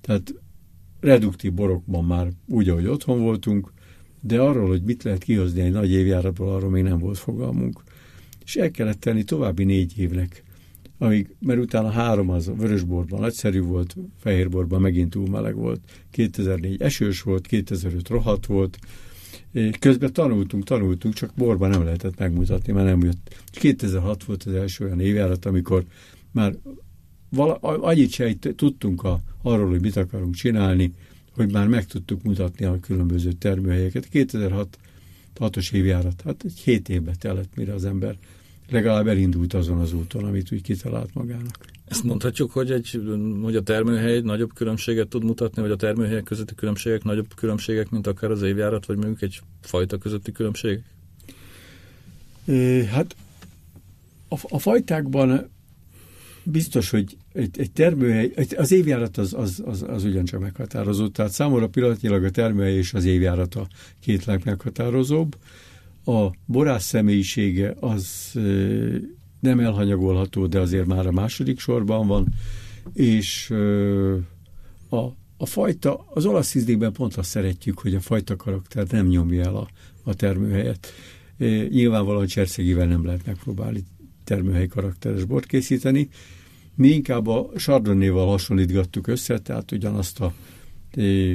[0.00, 0.34] Tehát
[1.00, 3.72] reduktív borokban már úgy, ahogy otthon voltunk,
[4.20, 7.82] de arról, hogy mit lehet kihozni egy nagy évjáratból, arról még nem volt fogalmunk.
[8.44, 10.42] És el kellett tenni további négy évnek,
[10.98, 17.22] amíg, mert utána három az vörösborban nagyszerű volt, fehérborban megint túl meleg volt, 2004 esős
[17.22, 18.78] volt, 2005 rohadt volt,
[19.78, 23.44] Közben tanultunk, tanultunk, csak borban nem lehetett megmutatni, mert nem jött.
[23.50, 25.84] 2006 volt az első olyan évjárat, amikor
[26.30, 26.54] már
[27.28, 30.92] vala, annyit se tudtunk a, arról, hogy mit akarunk csinálni,
[31.34, 34.08] hogy már meg tudtuk mutatni a különböző termőhelyeket.
[34.08, 34.78] 2006
[35.38, 38.16] hatos évjárat, hát egy hét évbe tellett, mire az ember
[38.68, 41.58] legalább elindult azon az úton, amit úgy kitalált magának.
[41.88, 43.00] Ezt mondhatjuk, hogy, egy,
[43.42, 48.06] hogy a termőhely nagyobb különbséget tud mutatni, vagy a termőhelyek közötti különbségek nagyobb különbségek, mint
[48.06, 50.82] akár az évjárat, vagy mondjuk egy fajta közötti különbség?
[52.90, 53.16] Hát
[54.28, 55.50] a, a fajtákban
[56.42, 61.08] biztos, hogy egy, egy termőhely, egy, az évjárat az, az, az, az ugyancsak meghatározó.
[61.08, 63.68] Tehát számomra pillanatnyilag a termőhely és az évjárat a
[64.00, 65.36] két legmeghatározóbb.
[66.04, 68.32] A borász személyisége az
[69.40, 72.26] nem elhanyagolható, de azért már a második sorban van,
[72.92, 73.50] és
[74.88, 74.96] a,
[75.36, 79.56] a fajta, az olasz ízlékben pont azt szeretjük, hogy a fajta karakter nem nyomja el
[79.56, 79.68] a,
[80.02, 80.92] a termőhelyet.
[81.68, 83.84] Nyilvánvalóan cserszegivel nem lehet megpróbálni
[84.24, 86.08] termőhely karakteres bort készíteni.
[86.74, 90.32] Mi inkább a Chardonnay-val hasonlítgattuk össze, tehát ugyanazt a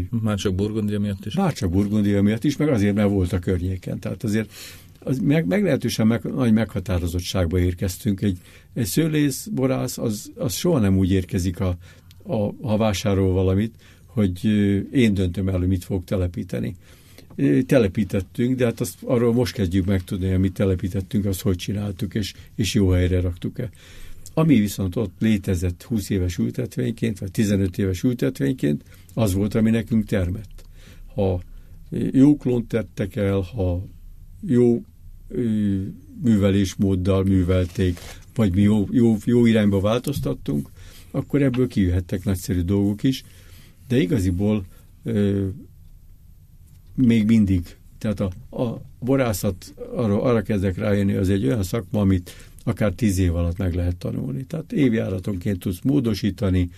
[0.10, 1.36] már csak Burgundia miatt is?
[1.36, 4.00] Már csak Burgundia miatt is, meg azért, mert volt a környéken.
[4.00, 4.52] Tehát azért
[5.04, 8.22] az meg, meglehetősen meg, nagy meghatározottságba érkeztünk.
[8.22, 8.38] Egy,
[8.74, 11.78] egy szőlész, borász, az, az soha nem úgy érkezik, a,
[12.24, 14.46] a, ha vásárol valamit, hogy
[14.92, 16.76] én döntöm el, hogy mit fog telepíteni.
[17.66, 22.34] Telepítettünk, de hát azt, arról most kezdjük megtudni, hogy mit telepítettünk, azt hogy csináltuk, és,
[22.56, 23.70] és jó helyre raktuk-e.
[24.34, 30.06] Ami viszont ott létezett 20 éves ültetvényként, vagy 15 éves ültetvényként, az volt, ami nekünk
[30.06, 30.63] termett.
[31.16, 31.42] Ha
[32.12, 33.86] jó klónt tettek el, ha
[34.48, 34.84] jó
[36.22, 38.00] művelésmóddal művelték,
[38.36, 40.70] vagy mi jó, jó, jó irányba változtattunk,
[41.12, 43.24] akkor ebből kijöhettek nagyszerű dolgok is,
[43.88, 44.66] de igaziból
[45.04, 45.48] ö,
[46.96, 48.32] még mindig, tehát a,
[48.64, 52.32] a borászat, arra, arra kezdek rájönni, az egy olyan szakma, amit
[52.64, 54.44] akár tíz év alatt meg lehet tanulni.
[54.44, 56.70] Tehát évjáratonként tudsz módosítani,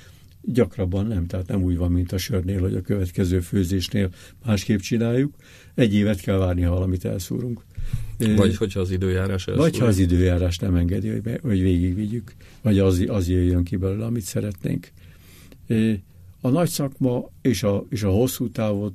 [0.41, 4.09] gyakrabban nem, tehát nem úgy van, mint a sörnél, hogy a következő főzésnél
[4.45, 5.35] másképp csináljuk.
[5.75, 7.61] Egy évet kell várni, ha valamit elszúrunk.
[8.35, 9.61] Vagy hogyha az időjárás elszúrunk.
[9.61, 14.05] Vagy ha az időjárás nem engedi, hogy, hogy végigvigyük, vagy az, az jöjjön ki belőle,
[14.05, 14.91] amit szeretnénk.
[16.41, 18.93] A nagy szakma és a, és a hosszú távot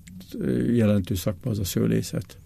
[0.73, 2.39] jelentő szakma az a szőlészet.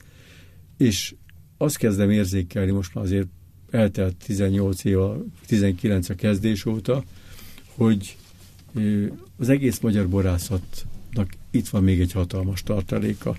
[0.77, 1.15] És
[1.57, 3.29] azt kezdem érzékelni, most már azért
[3.71, 4.99] eltelt 18 év,
[5.47, 7.05] 19 a kezdés óta,
[7.75, 8.17] hogy
[9.39, 13.37] az egész magyar borászatnak itt van még egy hatalmas tartaléka.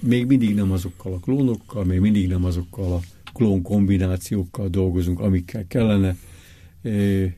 [0.00, 3.00] Még mindig nem azokkal a klónokkal, még mindig nem azokkal a
[3.32, 6.16] klón kombinációkkal dolgozunk, amikkel kellene.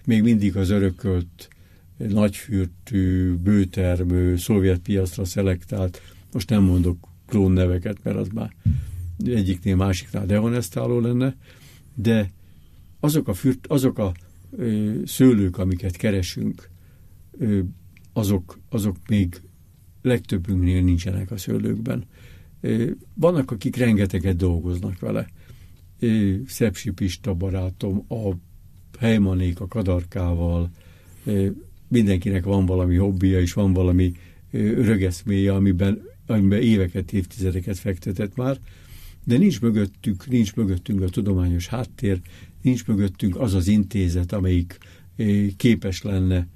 [0.05, 1.49] Még mindig az örökölt
[1.97, 6.01] nagyfürtű, bőtermő, szovjet piacra szelektált,
[6.33, 8.55] most nem mondok klón neveket, mert az már
[9.25, 11.37] egyiknél másiknál dehonestáló lenne,
[11.95, 12.31] de
[13.01, 14.13] azok a, fürt, azok a
[15.05, 16.69] szőlők, amiket keresünk,
[18.13, 19.41] azok, azok még
[20.03, 22.05] legtöbbünknél nincsenek a szőlőkben.
[23.15, 25.27] Vannak, akik rengeteget dolgoznak vele.
[26.47, 28.31] Szepsi Pista barátom, a
[28.99, 30.71] Helymanék a kadarkával,
[31.89, 34.13] mindenkinek van valami hobbija, és van valami
[34.75, 38.59] rögeszméje, amiben, amiben éveket, évtizedeket fektetett már,
[39.25, 42.21] de nincs mögöttük, nincs mögöttünk a tudományos háttér,
[42.63, 44.79] nincs mögöttünk az az intézet, amelyik
[45.57, 46.47] képes lenne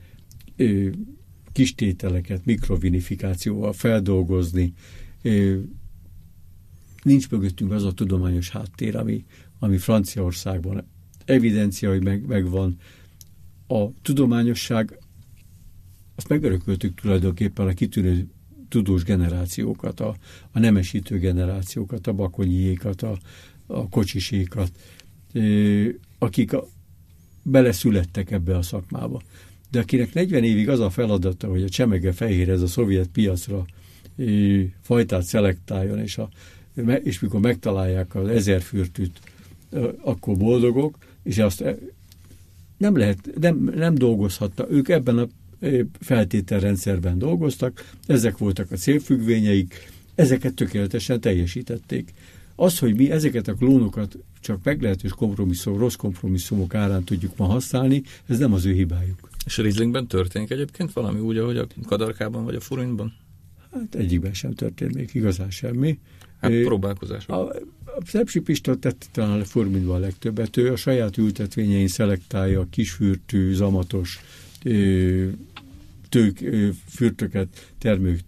[1.55, 4.73] kistételeket mikrovinifikációval feldolgozni,
[7.03, 9.25] nincs mögöttünk az a tudományos háttér, ami,
[9.59, 10.87] ami Franciaországban
[11.25, 12.77] evidencia, hogy meg, megvan.
[13.67, 14.99] A tudományosság,
[16.15, 18.29] azt megörököltük tulajdonképpen a kitűnő
[18.69, 20.17] tudós generációkat, a,
[20.51, 23.19] a nemesítő generációkat, a bakonyiékat, a,
[23.67, 24.71] a kocsisékat,
[26.19, 26.67] akik a,
[27.43, 29.23] beleszülettek ebbe a szakmába.
[29.75, 33.65] De akinek 40 évig az a feladata, hogy a csemege fehér ez a szovjet piacra
[34.83, 36.29] fajtát szelektáljon, és, a,
[37.03, 39.21] és mikor megtalálják az ezerfürtűt,
[40.03, 41.65] akkor boldogok, és azt
[42.77, 44.67] nem lehet, nem, nem dolgozhatta.
[44.71, 45.29] Ők ebben a
[46.01, 52.13] feltételrendszerben dolgoztak, ezek voltak a célfüggvényeik, ezeket tökéletesen teljesítették.
[52.57, 58.03] Az, hogy mi ezeket a klónokat csak meglehetős kompromisszum, rossz kompromisszumok árán tudjuk ma használni,
[58.27, 59.29] ez nem az ő hibájuk.
[59.47, 63.13] És a Rieslingben történik egyébként valami úgy, ahogy a kadarkában vagy a furintban?
[63.73, 65.99] Hát egyikben sem történt még igazán semmi.
[66.41, 67.27] Hát próbálkozás.
[67.27, 67.49] A,
[67.85, 70.57] a Szepsi Pista tett talán a Furmintban a legtöbbet.
[70.57, 74.21] Ő a saját ültetvényein szelektálja a kisfürtű, zamatos
[76.09, 76.45] tők,
[76.89, 78.19] fürtöket, termő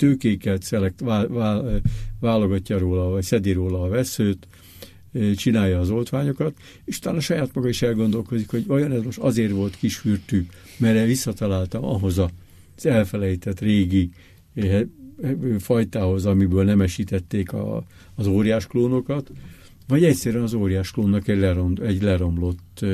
[0.00, 1.80] tőkéket szelekt, vál, vál,
[2.20, 4.46] válogatja róla, vagy szedi róla a veszőt,
[5.36, 9.52] csinálja az oltványokat, és talán a saját maga is elgondolkozik, hogy olyan ez most azért
[9.52, 14.10] volt kisfürtű, mert visszataláltam ahhoz az elfelejtett régi
[15.58, 17.84] fajtához, amiből nemesítették a,
[18.14, 19.30] az óriás klónokat,
[19.88, 22.84] vagy egyszerűen az óriás klónnak egy, lerom, egy leromlott...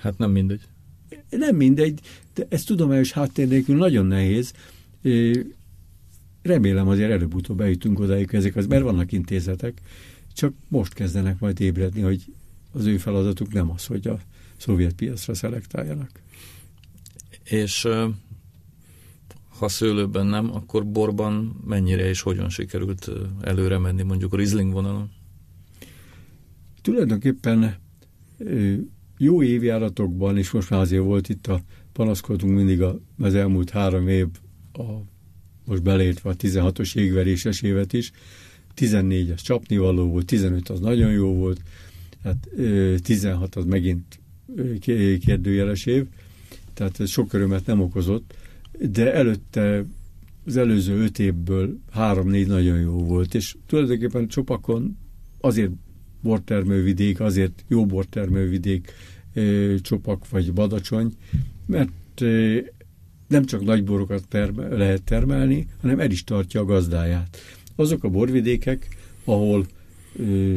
[0.00, 0.60] Hát nem mindegy.
[1.30, 2.00] Nem mindegy,
[2.34, 4.52] de ez tudományos háttér nélkül nagyon nehéz.
[6.46, 9.80] Remélem azért előbb-utóbb eljutunk odáig ezek az, mert vannak intézetek,
[10.32, 12.24] csak most kezdenek majd ébredni, hogy
[12.72, 14.18] az ő feladatuk nem az, hogy a
[14.56, 16.10] szovjet piacra szelektáljanak.
[17.44, 17.88] És
[19.58, 25.10] ha szőlőben nem, akkor borban mennyire és hogyan sikerült előre menni mondjuk a Riesling vonalon?
[26.82, 27.76] Tulajdonképpen
[29.18, 31.60] jó évjáratokban, és most már azért volt itt a
[31.92, 34.26] panaszkodunk mindig a, az elmúlt három év,
[34.72, 34.82] a,
[35.66, 38.10] most beleértve a 16-os égveréses évet is,
[38.76, 41.60] 14-es csapnivaló volt, 15 az nagyon jó volt,
[42.22, 42.48] hát
[43.02, 44.20] 16 az megint
[45.20, 46.04] kérdőjeles év,
[46.74, 48.34] tehát ez sok örömet nem okozott,
[48.90, 49.84] de előtte
[50.46, 54.98] az előző öt évből három-négy nagyon jó volt, és tulajdonképpen Csopakon
[55.40, 55.70] azért
[56.22, 58.92] bortermővidék, azért jó bortermővidék
[59.80, 61.12] Csopak vagy Badacsony,
[61.66, 62.20] mert
[63.26, 67.38] nem csak nagy borokat terme, lehet termelni, hanem el is tartja a gazdáját.
[67.76, 68.88] Azok a borvidékek,
[69.24, 69.66] ahol
[70.16, 70.56] ö,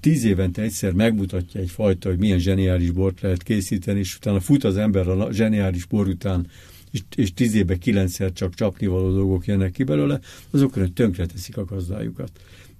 [0.00, 4.64] tíz évente egyszer megmutatja egy fajta, hogy milyen zseniális bort lehet készíteni, és utána fut
[4.64, 6.46] az ember a zseniális bor után,
[6.90, 12.30] és, és tíz évben kilencszer csak csapnivaló dolgok jönnek ki belőle, azokra tönkreteszik a gazdájukat.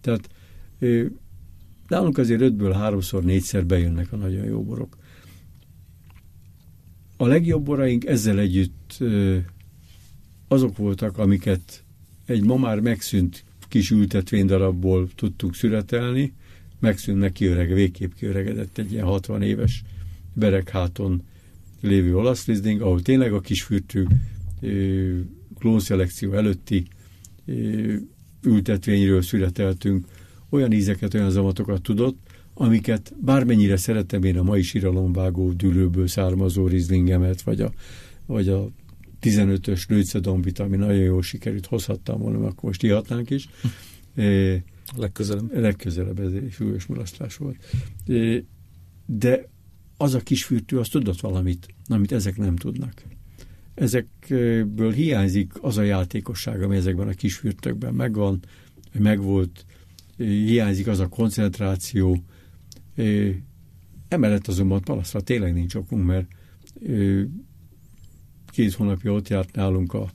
[0.01, 0.29] Tehát
[1.89, 4.97] nálunk azért ötből háromszor, négyszer bejönnek a nagyon jó borok.
[7.21, 8.99] A legjobb boraink ezzel együtt
[10.49, 11.85] azok voltak, amiket
[12.27, 16.33] egy ma már megszűnt kis ültetvénydarabból tudtuk szüretelni,
[16.79, 19.83] megszűnnek kiöreg, végképp kiöregedett egy ilyen 60 éves
[20.33, 21.23] beregháton
[21.81, 24.07] lévő olasz lizding, ahol tényleg a kisfürtő
[25.59, 26.87] klónszelekció előtti
[28.43, 30.07] ültetvényről születeltünk,
[30.49, 32.19] olyan ízeket, olyan zamatokat tudott,
[32.63, 37.73] amiket bármennyire szeretem én a mai síralomvágó dűlőből származó rizlingemet, vagy a,
[38.27, 38.69] vagy a
[39.23, 43.49] 15-ös lőcedombit, ami nagyon jól sikerült, hozhattam volna, akkor most ihatnánk is.
[44.97, 45.55] Legközelebb.
[45.55, 47.57] Legközelebb ez egy súlyos mulasztás volt.
[49.07, 49.49] De
[49.97, 53.03] az a kis fürtő, az tudott valamit, amit ezek nem tudnak.
[53.75, 58.41] Ezekből hiányzik az a játékosság, ami ezekben a kis fürtökben megvan,
[58.93, 59.65] megvolt,
[60.17, 62.25] hiányzik az a koncentráció.
[64.09, 66.27] Emellett azonban palaszra tényleg nincs okunk, mert
[68.47, 70.11] két hónapja ott járt nálunk a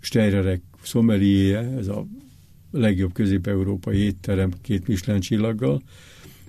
[0.00, 2.06] Steirerek szomeliéje, ez a
[2.70, 5.82] legjobb közép-európai étterem két Michelin csillaggal,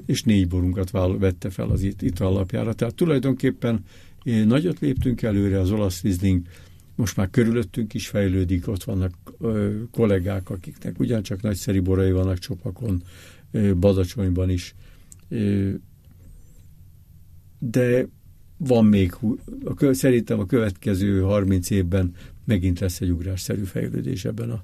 [0.05, 2.73] és négy borunkat vette fel az itt alapjára.
[2.73, 3.83] Tehát tulajdonképpen
[4.23, 6.41] nagyot léptünk előre, az olasz Riesling
[6.95, 13.03] most már körülöttünk is fejlődik, ott vannak ö, kollégák, akiknek ugyancsak nagyszerű borai vannak Csopakon,
[13.79, 14.75] Badacsonyban is.
[17.59, 18.07] De
[18.57, 19.15] van még,
[19.91, 22.15] szerintem a következő 30 évben
[22.45, 24.63] megint lesz egy ugrásszerű fejlődés ebben a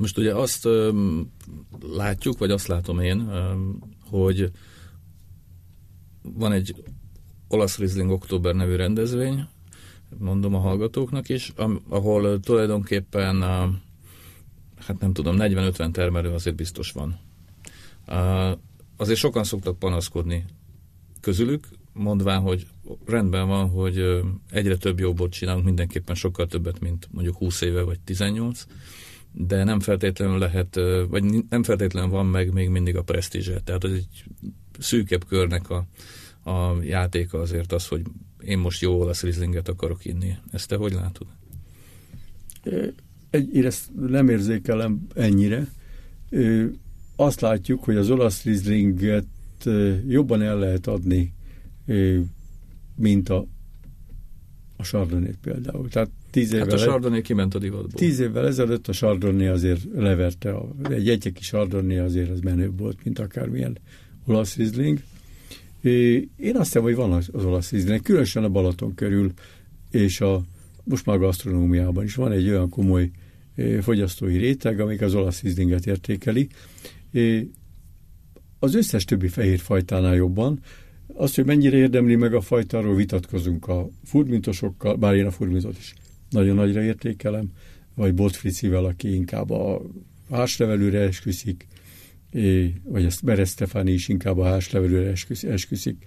[0.00, 0.68] most ugye azt
[1.80, 3.30] látjuk, vagy azt látom én,
[4.10, 4.50] hogy
[6.22, 6.74] van egy
[7.48, 9.46] olasz Riesling Október nevű rendezvény,
[10.18, 11.52] mondom a hallgatóknak is,
[11.88, 13.40] ahol tulajdonképpen
[14.76, 17.18] hát nem tudom, 40-50 termelő azért biztos van.
[19.00, 20.44] Azért sokan szoktak panaszkodni
[21.20, 22.66] közülük, mondván, hogy
[23.06, 24.20] rendben van, hogy
[24.50, 28.66] egyre több jó bot csinálunk, mindenképpen sokkal többet, mint mondjuk 20 éve vagy 18,
[29.32, 30.74] de nem feltétlenül lehet,
[31.08, 33.60] vagy nem feltétlenül van meg még mindig a presztízse.
[33.60, 34.24] Tehát az egy
[34.78, 35.86] szűkebb körnek a,
[36.50, 38.02] a játéka azért az, hogy
[38.44, 40.36] én most jó olasz rizlinget akarok inni.
[40.52, 41.26] Ezt te hogy látod?
[43.30, 45.68] Egy, én ezt nem érzékelem ennyire.
[47.20, 49.26] Azt látjuk, hogy az olasz rizlinget
[50.08, 51.32] jobban el lehet adni,
[52.96, 53.46] mint a,
[54.76, 55.88] a sardonnét például.
[55.88, 57.90] Tehát tíz évvel, hát a sardonnay kiment a divatból.
[57.90, 63.04] Tíz évvel ezelőtt a sardonnay azért leverte, a, egy egyeki sardonnay azért az menőbb volt,
[63.04, 63.78] mint akármilyen
[64.26, 65.00] olasz rizling.
[66.36, 69.32] Én azt hiszem, hogy van az, olasz ízlének, különösen a Balaton körül,
[69.90, 70.42] és a,
[70.84, 73.10] most már a gasztronómiában is van egy olyan komoly
[73.80, 76.48] fogyasztói réteg, amik az olasz ízlinget értékeli.
[78.58, 80.60] Az összes többi fehér fajtánál jobban.
[81.14, 85.94] Azt, hogy mennyire érdemli meg a fajta, vitatkozunk a furmintosokkal, bár én a furmintot is
[86.30, 87.50] nagyon nagyra értékelem,
[87.94, 89.82] vagy Botfricivel, aki inkább a
[90.30, 91.66] háslevelőre esküszik,
[92.82, 96.04] vagy ezt Beres Stefani is inkább a házlevelőre esküszik.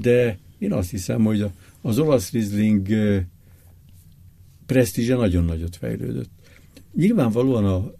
[0.00, 1.44] De én azt hiszem, hogy
[1.80, 2.88] az olasz Riesling
[4.66, 6.30] presztízse nagyon nagyot fejlődött.
[6.94, 7.92] Nyilvánvalóan a,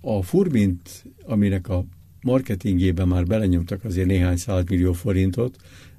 [0.00, 1.84] a Furmint, aminek a
[2.22, 4.38] marketingében már belenyomtak azért néhány
[4.68, 5.56] millió forintot,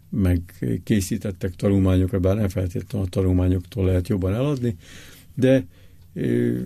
[0.09, 0.41] meg
[0.83, 4.75] készítettek tanulmányokat, bár nem feltétlenül a tanulmányoktól lehet jobban eladni,
[5.35, 5.65] de
[6.13, 6.59] ö,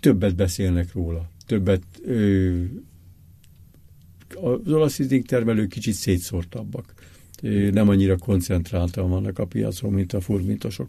[0.00, 2.62] többet beszélnek róla, többet ö,
[4.34, 6.94] az olasz termelők kicsit szétszórtabbak.
[7.70, 10.88] Nem annyira koncentráltan vannak a piacon, mint a furmintosok.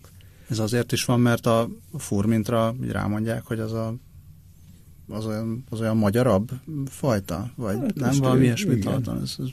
[0.49, 3.95] Ez azért is van, mert a furmintra rámondják, hogy az a
[5.11, 6.49] az olyan, az olyan magyarabb
[6.85, 7.51] fajta?
[7.55, 9.15] Vagy hát nem valami ilyesmit hallottam?
[9.15, 9.45] Ez, ez,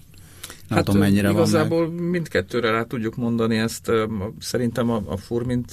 [0.68, 2.10] nem hát tudom, mennyire igazából van meg.
[2.10, 3.90] mindkettőre rá tudjuk mondani ezt.
[4.38, 5.72] Szerintem a, a, furmint,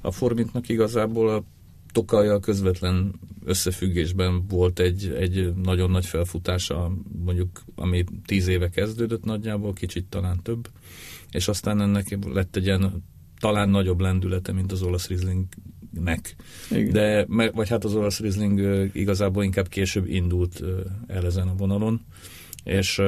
[0.00, 1.44] a furmintnak igazából a
[1.92, 3.12] Tokajjal közvetlen
[3.44, 6.92] összefüggésben volt egy, egy nagyon nagy felfutása,
[7.24, 10.68] mondjuk ami tíz éve kezdődött nagyjából, kicsit talán több,
[11.30, 13.04] és aztán ennek lett egy ilyen
[13.40, 15.08] talán nagyobb lendülete, mint az olasz
[15.92, 16.36] Rieslingnek.
[16.70, 16.92] Igen.
[16.92, 20.62] De, vagy hát az olasz Riesling igazából inkább később indult
[21.06, 22.00] el ezen a vonalon,
[22.64, 23.00] és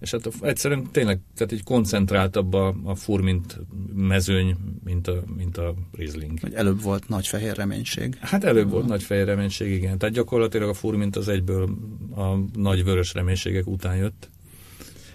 [0.00, 3.60] és hát egyszerűen tényleg tehát egy koncentráltabb a, a furmint
[3.94, 6.40] mezőny, mint a, mint a Riesling.
[6.40, 8.16] Vagy előbb volt nagy fehér reménység.
[8.20, 9.98] Hát előbb volt nagy fehér reménység, igen.
[9.98, 11.68] Tehát gyakorlatilag a furmint az egyből
[12.16, 14.30] a nagy vörös reménységek után jött.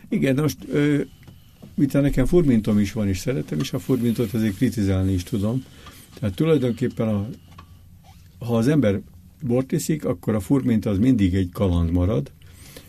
[0.10, 1.02] Igen, most ö,
[1.76, 5.64] mint nekem furmintom is van, és szeretem, és a furmintot azért kritizálni is tudom.
[6.20, 7.30] Tehát tulajdonképpen, a,
[8.40, 9.02] ha az ember
[9.42, 12.32] bort iszik, akkor a furmint az mindig egy kaland marad,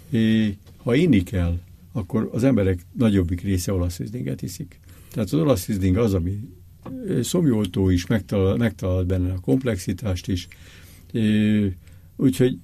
[0.09, 1.59] és ha inni kell,
[1.93, 4.01] akkor az emberek nagyobbik része olasz
[4.41, 4.81] iszik.
[5.11, 6.39] Tehát az olasz az, ami
[7.23, 10.49] szomjoltó is, megtalál, megtalál benne a komplexitást is.
[12.17, 12.59] Úgyhogy,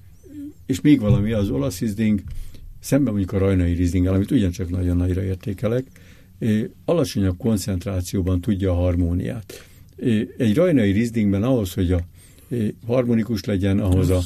[0.65, 2.21] és még valami, az olasz izding,
[2.79, 5.85] szemben mondjuk a rajnai rizlinggel, amit ugyancsak nagyon nagyra értékelek,
[6.85, 9.68] alacsonyabb koncentrációban tudja a harmóniát.
[10.37, 12.01] Egy rajnai rizlingben ahhoz, hogy a
[12.85, 14.21] harmonikus legyen, ahhoz a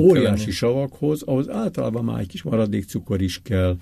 [0.00, 3.76] óriási savakhoz, ahhoz általában már egy kis maradék cukor is kell,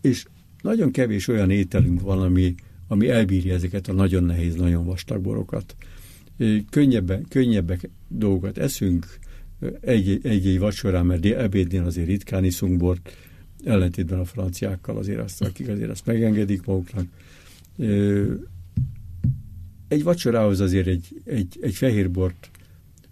[0.00, 0.24] és
[0.62, 2.54] nagyon kevés olyan ételünk van, ami,
[2.88, 5.76] ami elbírja ezeket a nagyon nehéz, nagyon vastag borokat.
[6.70, 9.06] Könnyebben, könnyebbek dolgokat eszünk,
[9.80, 13.16] egy-egy vacsorán, mert ebédnél azért ritkán iszunk bort,
[13.64, 17.06] ellentétben a franciákkal azért azt, akik azért azt megengedik maguknak.
[19.90, 22.50] Egy vacsorához azért egy, egy, egy fehér bort,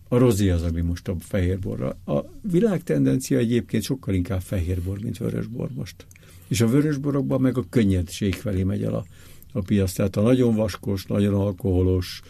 [0.08, 1.96] a rozé az, ami most a fehér borra.
[2.04, 6.06] A világ tendencia egyébként sokkal inkább fehér bor, mint vörös bor most.
[6.48, 9.04] És a vörös borokban meg a könnyedség felé megy el a,
[9.52, 9.92] a piac.
[9.92, 12.20] Tehát a nagyon vaskos, nagyon alkoholos,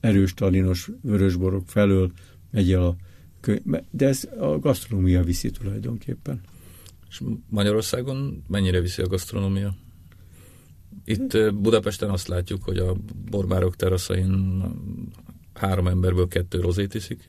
[0.00, 2.12] erős taninos vörösborok felől
[2.50, 2.96] megy el a
[3.90, 6.40] de ez a gasztronómia viszi tulajdonképpen.
[7.08, 9.74] És Magyarországon mennyire viszi a gasztronómia?
[11.04, 12.96] Itt Budapesten azt látjuk, hogy a
[13.30, 14.62] borbárok teraszain
[15.54, 17.26] három emberből kettő rozét iszik,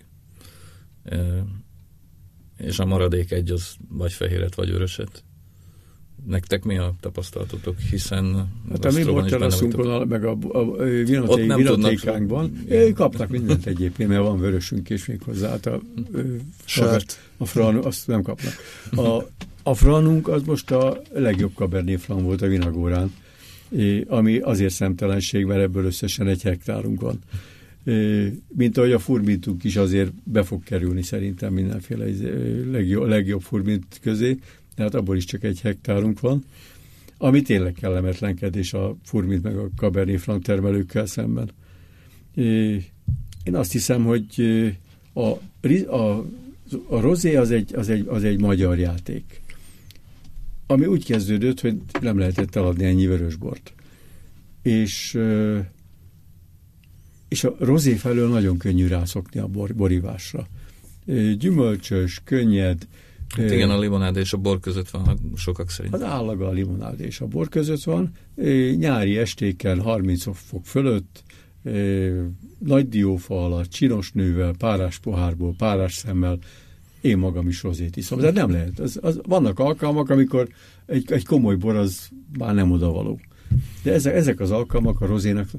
[2.58, 5.24] és a maradék egy az vagy fehéret, vagy vöröset.
[6.26, 10.58] Nektek mi a tapasztalatotok, hiszen hát a mi borteraszunkon, meg a, a,
[11.28, 15.50] a vinatékánkban kaptak mindent egyébként, mert van vörösünk is még hozzá.
[15.50, 15.82] Hát a,
[16.76, 17.00] a, a,
[17.38, 18.54] a fran, azt nem kapnak.
[18.92, 19.24] A,
[19.64, 23.14] a franunk az most a legjobb Cabernet Franc volt a Vinagórán,
[24.08, 27.20] ami azért szemtelenség, mert ebből összesen egy hektárunk van.
[28.48, 32.06] Mint ahogy a furmintunk is azért be fog kerülni szerintem mindenféle
[32.72, 34.38] legjobb, legjobb furmint közé,
[34.76, 36.44] tehát abból is csak egy hektárunk van,
[37.18, 41.50] ami tényleg kellemetlenkedés a furmint meg a Cabernet Franc termelőkkel szemben.
[43.44, 44.26] Én azt hiszem, hogy
[45.14, 45.28] a,
[45.96, 46.26] a,
[46.88, 49.42] a rozé az egy, az, egy, az egy magyar játék
[50.72, 53.74] ami úgy kezdődött, hogy nem lehetett eladni ennyi vörösbort.
[54.62, 55.20] És,
[57.28, 60.48] és a rozé felől nagyon könnyű rászokni a bor, borívásra.
[61.38, 62.88] Gyümölcsös, könnyed.
[63.38, 65.94] Hát igen, a limonád és a bor között van sokak szerint.
[65.94, 68.12] Az állaga a limonád és a bor között van.
[68.78, 71.24] Nyári estéken 30 fok fölött,
[72.60, 76.40] nagy diófa alatt, csinos nővel, párás pohárból, párás szemmel,
[77.02, 78.20] én magam is rozét iszom.
[78.20, 78.80] De nem lehet.
[78.80, 80.47] Az, az, vannak alkalmak, amikor
[80.86, 83.20] egy, egy komoly bor az már nem odavaló.
[83.84, 85.50] De ezek, ezek az alkalmak a rozénak,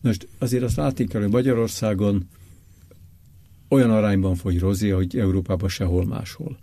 [0.00, 2.28] most azért azt látni kell, hogy Magyarországon
[3.68, 6.58] olyan arányban fogy rozé, hogy Európában sehol máshol.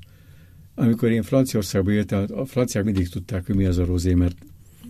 [0.75, 4.35] Amikor én Franciaországban éltem, a franciák mindig tudták, hogy mi az a rozé, mert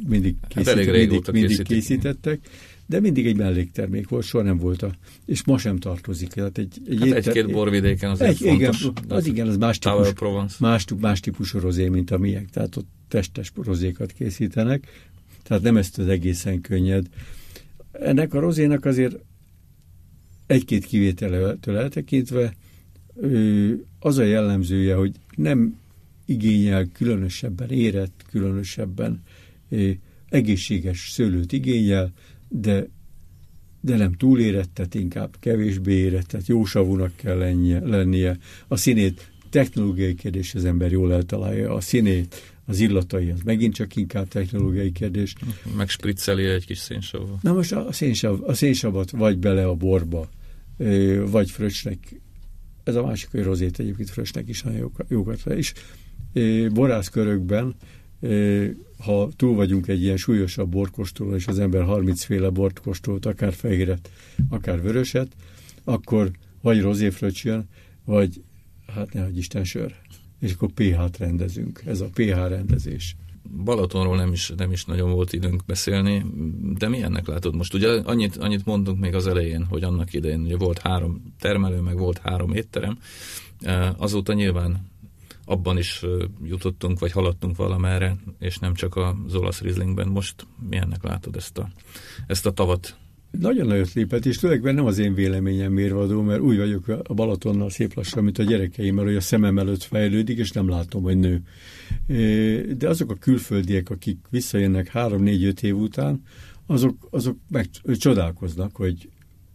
[0.07, 2.39] mindig, készít, hát mindig, mindig készítettek
[2.87, 4.91] de mindig egy melléktermék volt, soha nem volt a,
[5.25, 6.29] és ma sem tartozik.
[6.29, 8.81] Tehát egy, egy, hát egy-két borvidéken azért egy, fontos.
[8.81, 12.87] Igen, az igen, az más típus, más, más típusú rozé, mint a miénk, tehát ott
[13.07, 14.87] testes rozékat készítenek,
[15.43, 17.07] tehát nem ezt az egészen könnyed.
[17.91, 19.19] Ennek a rozénak azért
[20.45, 22.53] egy-két kivételtől eltekintve
[23.99, 25.79] az a jellemzője, hogy nem
[26.25, 29.23] igényel különösebben érett, különösebben
[30.29, 32.13] egészséges szőlőt igényel,
[32.47, 32.87] de,
[33.81, 38.37] de nem túlérettet, inkább kevésbé érettet, jó savúnak kell lennie, lennie.
[38.67, 43.95] A színét technológiai kérdés, az ember jól eltalálja a színét, az illatai, az megint csak
[43.95, 45.35] inkább technológiai kérdés.
[45.77, 47.27] Megspricceli egy kis szénsav.
[47.41, 50.29] Na most a, szénsav, a szénsavat vagy bele a borba,
[51.25, 52.21] vagy fröcsnek,
[52.83, 55.73] ez a másik, hogy rozét egyébként fröcsnek is nagyon jókat, jókat is.
[56.73, 57.75] Borászkörökben
[58.97, 63.53] ha túl vagyunk egy ilyen súlyosabb borkostoló, és az ember 30 féle bort kostolt, akár
[63.53, 64.09] fehéret,
[64.49, 65.35] akár vöröset,
[65.83, 67.69] akkor vagy rozéfröcs jön,
[68.05, 68.41] vagy
[68.87, 69.95] hát nehogy Isten sör.
[70.39, 71.81] És akkor pH-t rendezünk.
[71.85, 73.15] Ez a pH rendezés.
[73.63, 76.25] Balatonról nem is, nem is nagyon volt időnk beszélni,
[76.77, 77.73] de milyennek látod most?
[77.73, 81.97] Ugye annyit, annyit mondtunk még az elején, hogy annak idején ugye volt három termelő, meg
[81.97, 82.97] volt három étterem,
[83.97, 84.87] azóta nyilván
[85.49, 86.05] abban is
[86.43, 90.07] jutottunk, vagy haladtunk valamerre, és nem csak az olasz rizlingben.
[90.07, 91.69] Most milyennek látod ezt a,
[92.27, 92.97] ezt a tavat?
[93.31, 97.69] nagyon nagyot lépett, és tulajdonképpen nem az én véleményem mérvadó, mert úgy vagyok a Balatonnal
[97.69, 101.17] szép lassan, mint a gyerekeim, mert hogy a szemem előtt fejlődik, és nem látom, hogy
[101.17, 101.41] nő.
[102.77, 106.21] De azok a külföldiek, akik visszajönnek három-négy-öt év után,
[106.65, 109.09] azok, azok meg csodálkoznak, hogy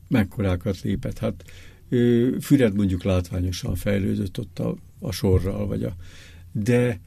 [0.09, 1.18] mekkorákat lépett.
[1.18, 1.45] Hát
[2.40, 5.96] Füred mondjuk látványosan fejlődött ott a, a sorral, vagy a,
[6.53, 7.00] de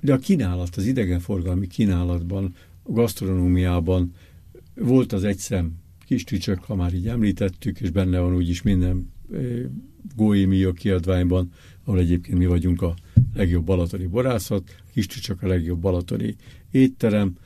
[0.00, 4.14] de a kínálat, az idegenforgalmi kínálatban, a gasztronómiában
[4.74, 5.72] volt az egyszem
[6.06, 9.12] kis tücsök, ha már így említettük, és benne van úgyis minden
[10.16, 11.52] Gói kiadványban,
[11.84, 12.94] ahol egyébként mi vagyunk a
[13.34, 16.36] legjobb balatoni borászat, kis tücsök a legjobb balatoni
[16.70, 17.36] étterem,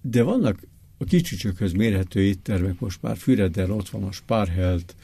[0.00, 0.66] de vannak
[0.98, 4.96] a kicsücsökhöz mérhető éttermek most már Füreden ott van a Spárhelt,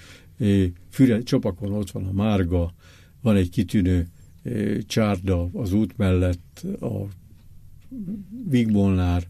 [0.91, 2.75] Füred, Csopakon ott van a Márga,
[3.23, 4.07] van egy kitűnő
[4.87, 7.07] csárda az út mellett, a
[8.49, 9.29] Vigbolnár,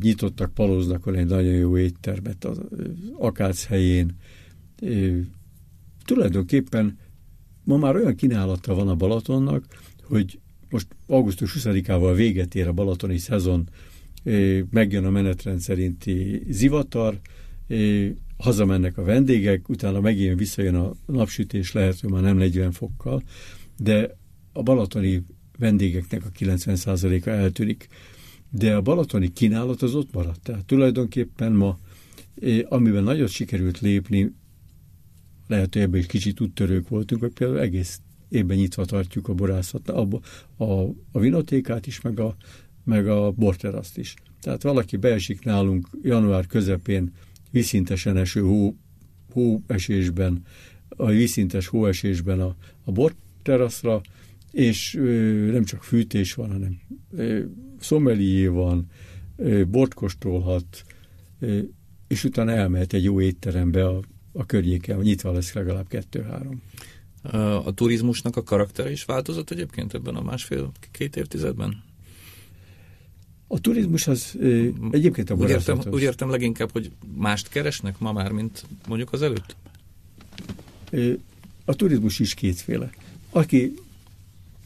[0.00, 2.60] nyitottak, paloznak egy nagyon jó éttermet az
[3.18, 4.16] Akác helyén.
[6.04, 6.98] Tulajdonképpen
[7.64, 9.64] ma már olyan kínálata van a Balatonnak,
[10.02, 10.38] hogy
[10.70, 13.68] most augusztus 20-ával véget ér a balatoni szezon,
[14.70, 17.20] megjön a menetrend szerinti zivatar,
[18.38, 23.22] hazamennek a vendégek, utána megint visszajön a napsütés, lehet, hogy már nem 40 fokkal,
[23.78, 24.16] de
[24.52, 25.24] a balatoni
[25.58, 27.88] vendégeknek a 90%-a eltűnik.
[28.50, 30.42] De a balatoni kínálat az ott maradt.
[30.42, 31.78] Tehát tulajdonképpen ma,
[32.68, 34.32] amiben nagyot sikerült lépni,
[35.46, 39.88] lehet, hogy ebben is kicsit úttörők voltunk, hogy például egész évben nyitva tartjuk a borászat,
[39.88, 40.08] a,
[40.56, 40.64] a,
[41.12, 42.36] a vinotékát is, meg a,
[42.84, 44.14] meg a borteraszt is.
[44.40, 47.12] Tehát valaki beesik nálunk január közepén
[47.50, 48.76] viszintesen eső hó,
[49.32, 50.42] hóesésben,
[50.88, 54.00] a viszintes hóesésben a, a borteraszra,
[54.52, 55.10] és ö,
[55.52, 56.80] nem csak fűtés van, hanem
[57.10, 57.40] ö,
[57.80, 58.86] szomelié van,
[59.36, 60.84] ö, bort kóstolhat,
[61.38, 61.58] ö,
[62.08, 66.62] és utána elmehet egy jó étterembe a, a környéken, nyitva lesz legalább kettő-három.
[67.64, 71.82] A turizmusnak a karaktere is változott egyébként ebben a másfél-két évtizedben?
[73.50, 74.38] A turizmus az
[74.90, 79.22] egyébként a úgy értem, úgy értem leginkább, hogy mást keresnek ma már, mint mondjuk az
[79.22, 79.56] előtt?
[81.64, 82.90] A turizmus is kétféle.
[83.30, 83.74] Aki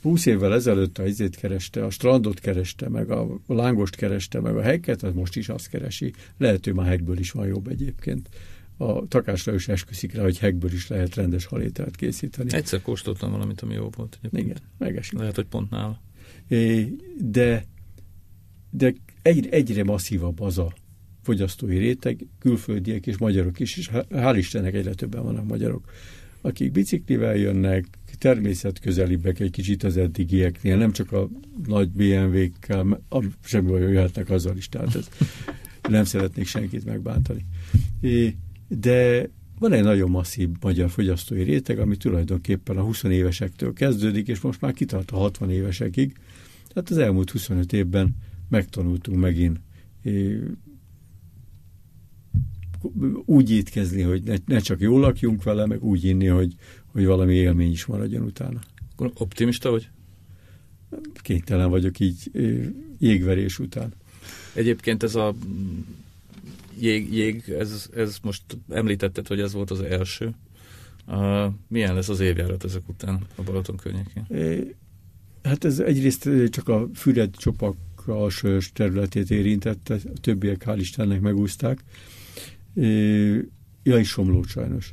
[0.02, 4.62] 20 évvel ezelőtt a izét kereste, a strandot kereste, meg a lángost kereste, meg a
[4.62, 6.12] heket, az most is azt keresi.
[6.36, 8.28] Lehet, hogy már hekből is van jobb egyébként.
[8.76, 12.54] A takásra is esküszik rá, hogy hekből is lehet rendes halételt készíteni.
[12.54, 14.18] Egyszer kóstoltam valamit, ami jó volt.
[14.22, 14.44] Egyébként.
[14.44, 15.18] Igen, megesik.
[15.18, 16.00] Lehet, hogy pont nála.
[17.18, 17.66] De,
[18.74, 20.74] de egyre, egyre masszívabb az a
[21.22, 25.92] fogyasztói réteg, külföldiek és magyarok is, és hál' Istennek egyre többen vannak magyarok,
[26.40, 27.86] akik biciklivel jönnek,
[28.18, 31.28] természetközelibbek egy kicsit az eddigieknél, nem csak a
[31.66, 33.00] nagy BMW-kkel,
[33.44, 35.08] semmi olyan jöhetnek azzal is, tehát ez,
[35.88, 37.44] nem szeretnék senkit megbántani.
[38.68, 44.40] De van egy nagyon masszív magyar fogyasztói réteg, ami tulajdonképpen a 20 évesektől kezdődik, és
[44.40, 46.12] most már kitart a 60 évesekig.
[46.72, 48.16] Tehát az elmúlt 25 évben
[48.52, 49.60] megtanultunk megint
[53.24, 56.54] úgy étkezni, hogy ne, ne csak jól lakjunk vele, meg úgy inni, hogy,
[56.86, 58.60] hogy valami élmény is maradjon utána.
[58.96, 59.88] Optimista vagy?
[61.14, 62.30] Kénytelen vagyok így
[62.98, 63.92] jégverés után.
[64.54, 65.34] Egyébként ez a
[66.78, 70.34] jég, jég ez, ez most említetted, hogy ez volt az első.
[71.06, 74.26] Uh, milyen lesz az évjárat ezek után a Balaton környékén?
[75.42, 77.76] Hát ez egyrészt csak a Füred csopak
[78.08, 81.84] alsós területét érintette, a többiek hál' Istennek megúzták.
[83.82, 84.92] Ja, is somló sajnos.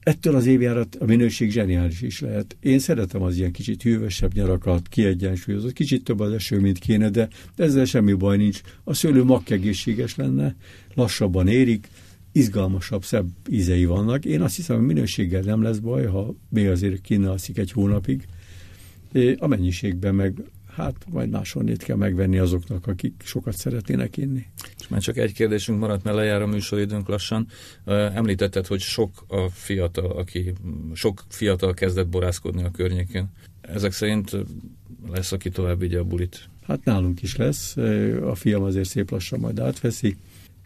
[0.00, 2.56] Ettől az évjárat a minőség zseniális is lehet.
[2.60, 7.28] Én szeretem az ilyen kicsit hűvösebb nyarakat, kiegyensúlyozott, kicsit több az eső, mint kéne, de
[7.56, 8.60] ezzel semmi baj nincs.
[8.84, 10.56] A szőlő egészséges lenne,
[10.94, 11.88] lassabban érik,
[12.32, 14.24] izgalmasabb, szebb ízei vannak.
[14.24, 18.26] Én azt hiszem, a minőséggel nem lesz baj, ha még azért kínálszik egy hónapig.
[19.36, 20.42] A mennyiségben meg
[20.78, 24.46] hát majd máshonnét kell megvenni azoknak, akik sokat szeretnének inni.
[24.78, 27.46] És már csak egy kérdésünk maradt, mert lejár a műsoridőnk lassan.
[27.84, 30.52] Említetted, hogy sok a fiatal, aki
[30.94, 33.32] sok fiatal kezdett borászkodni a környéken.
[33.60, 34.36] Ezek szerint
[35.10, 36.48] lesz, aki tovább vigye a bulit?
[36.66, 37.76] Hát nálunk is lesz.
[38.22, 40.16] A fiam azért szép lassan majd átveszi.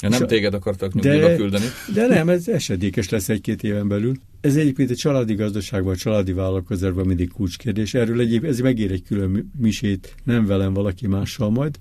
[0.02, 1.64] Ja, nem téged akartak nyugdíjba de, küldeni.
[1.94, 4.16] De nem, ez esedékes lesz egy-két éven belül.
[4.42, 7.94] Ez egyébként egy családi gazdaságban, családi vállalkozásban mindig kulcskérdés.
[7.94, 11.78] Erről egyébként ez megér egy külön misét, nem velem, valaki mással majd,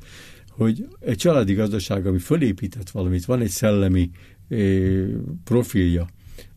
[0.50, 4.10] hogy egy családi gazdaság, ami fölépített valamit, van egy szellemi
[4.48, 5.06] eh,
[5.44, 6.08] profilja,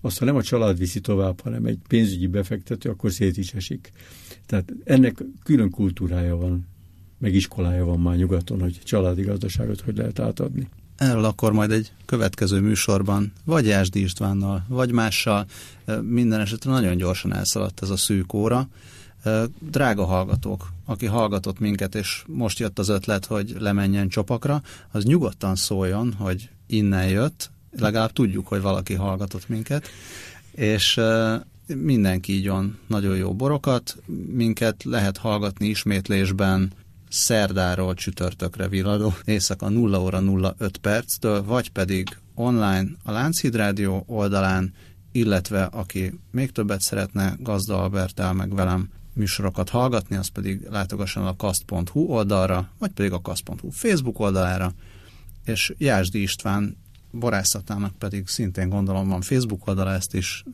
[0.01, 3.93] azt ha nem a család viszi tovább, hanem egy pénzügyi befektető, akkor szét is esik.
[4.47, 6.67] Tehát ennek külön kultúrája van
[7.19, 10.69] meg iskolája van már nyugaton, hogy családi gazdaságot hogy lehet átadni.
[10.97, 15.47] Erről akkor majd egy következő műsorban, vagy Jásdi Istvánnal, vagy mással,
[16.03, 18.69] minden esetre nagyon gyorsan elszaladt ez a szűk óra.
[19.71, 25.57] Drága hallgatók, aki hallgatott minket, és most jött az ötlet, hogy lemenjen csopakra, az nyugodtan
[25.57, 29.89] szóljon, hogy innen jött, legalább tudjuk, hogy valaki hallgatott minket,
[30.51, 31.01] és
[31.67, 33.97] mindenki ígyon nagyon jó borokat,
[34.33, 36.73] minket lehet hallgatni ismétlésben
[37.15, 40.23] szerdáról csütörtökre villadó, éjszaka 0 óra
[40.59, 44.75] 05 perctől, vagy pedig online a Lánchíd Rádió oldalán,
[45.13, 51.37] illetve aki még többet szeretne Gazda Albertel meg velem műsorokat hallgatni, az pedig látogasson a
[51.37, 54.73] kast.hu oldalra, vagy pedig a kast.hu Facebook oldalára,
[55.45, 56.77] és Jásdi István
[57.11, 60.45] borászatának pedig szintén gondolom van Facebook oldala, ezt is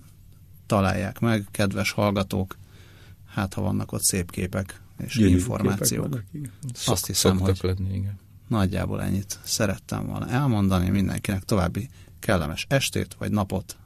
[0.66, 2.56] találják meg, kedves hallgatók,
[3.26, 6.08] hát ha vannak ott szép képek és Gyönyörű információk.
[6.08, 6.24] Vannak,
[6.74, 8.18] Szok, Azt hiszem, hogy lenni, igen.
[8.48, 11.88] nagyjából ennyit szerettem volna elmondani mindenkinek további
[12.18, 13.76] kellemes estét, vagy napot,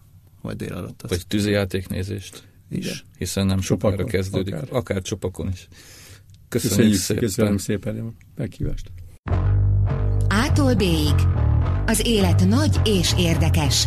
[0.42, 1.10] vagy délelőttet.
[1.10, 2.78] Vagy tűzijátéknézést is.
[2.78, 2.96] Igen.
[3.18, 4.68] Hiszen nem sokára kezdődik, akár.
[4.70, 5.68] akár csopakon is.
[6.48, 7.22] Köszönjük, Köszönjük szépen.
[7.22, 8.90] Köszönöm szépen a meghívást.
[10.28, 11.14] Ától B-ig.
[11.86, 13.86] Az élet nagy és érdekes.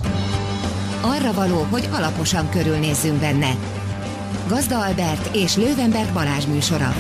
[1.02, 3.58] Arra való, hogy alaposan körülnézzünk benne.
[4.48, 6.94] Gazda Albert és Lővenberg Balázs műsora.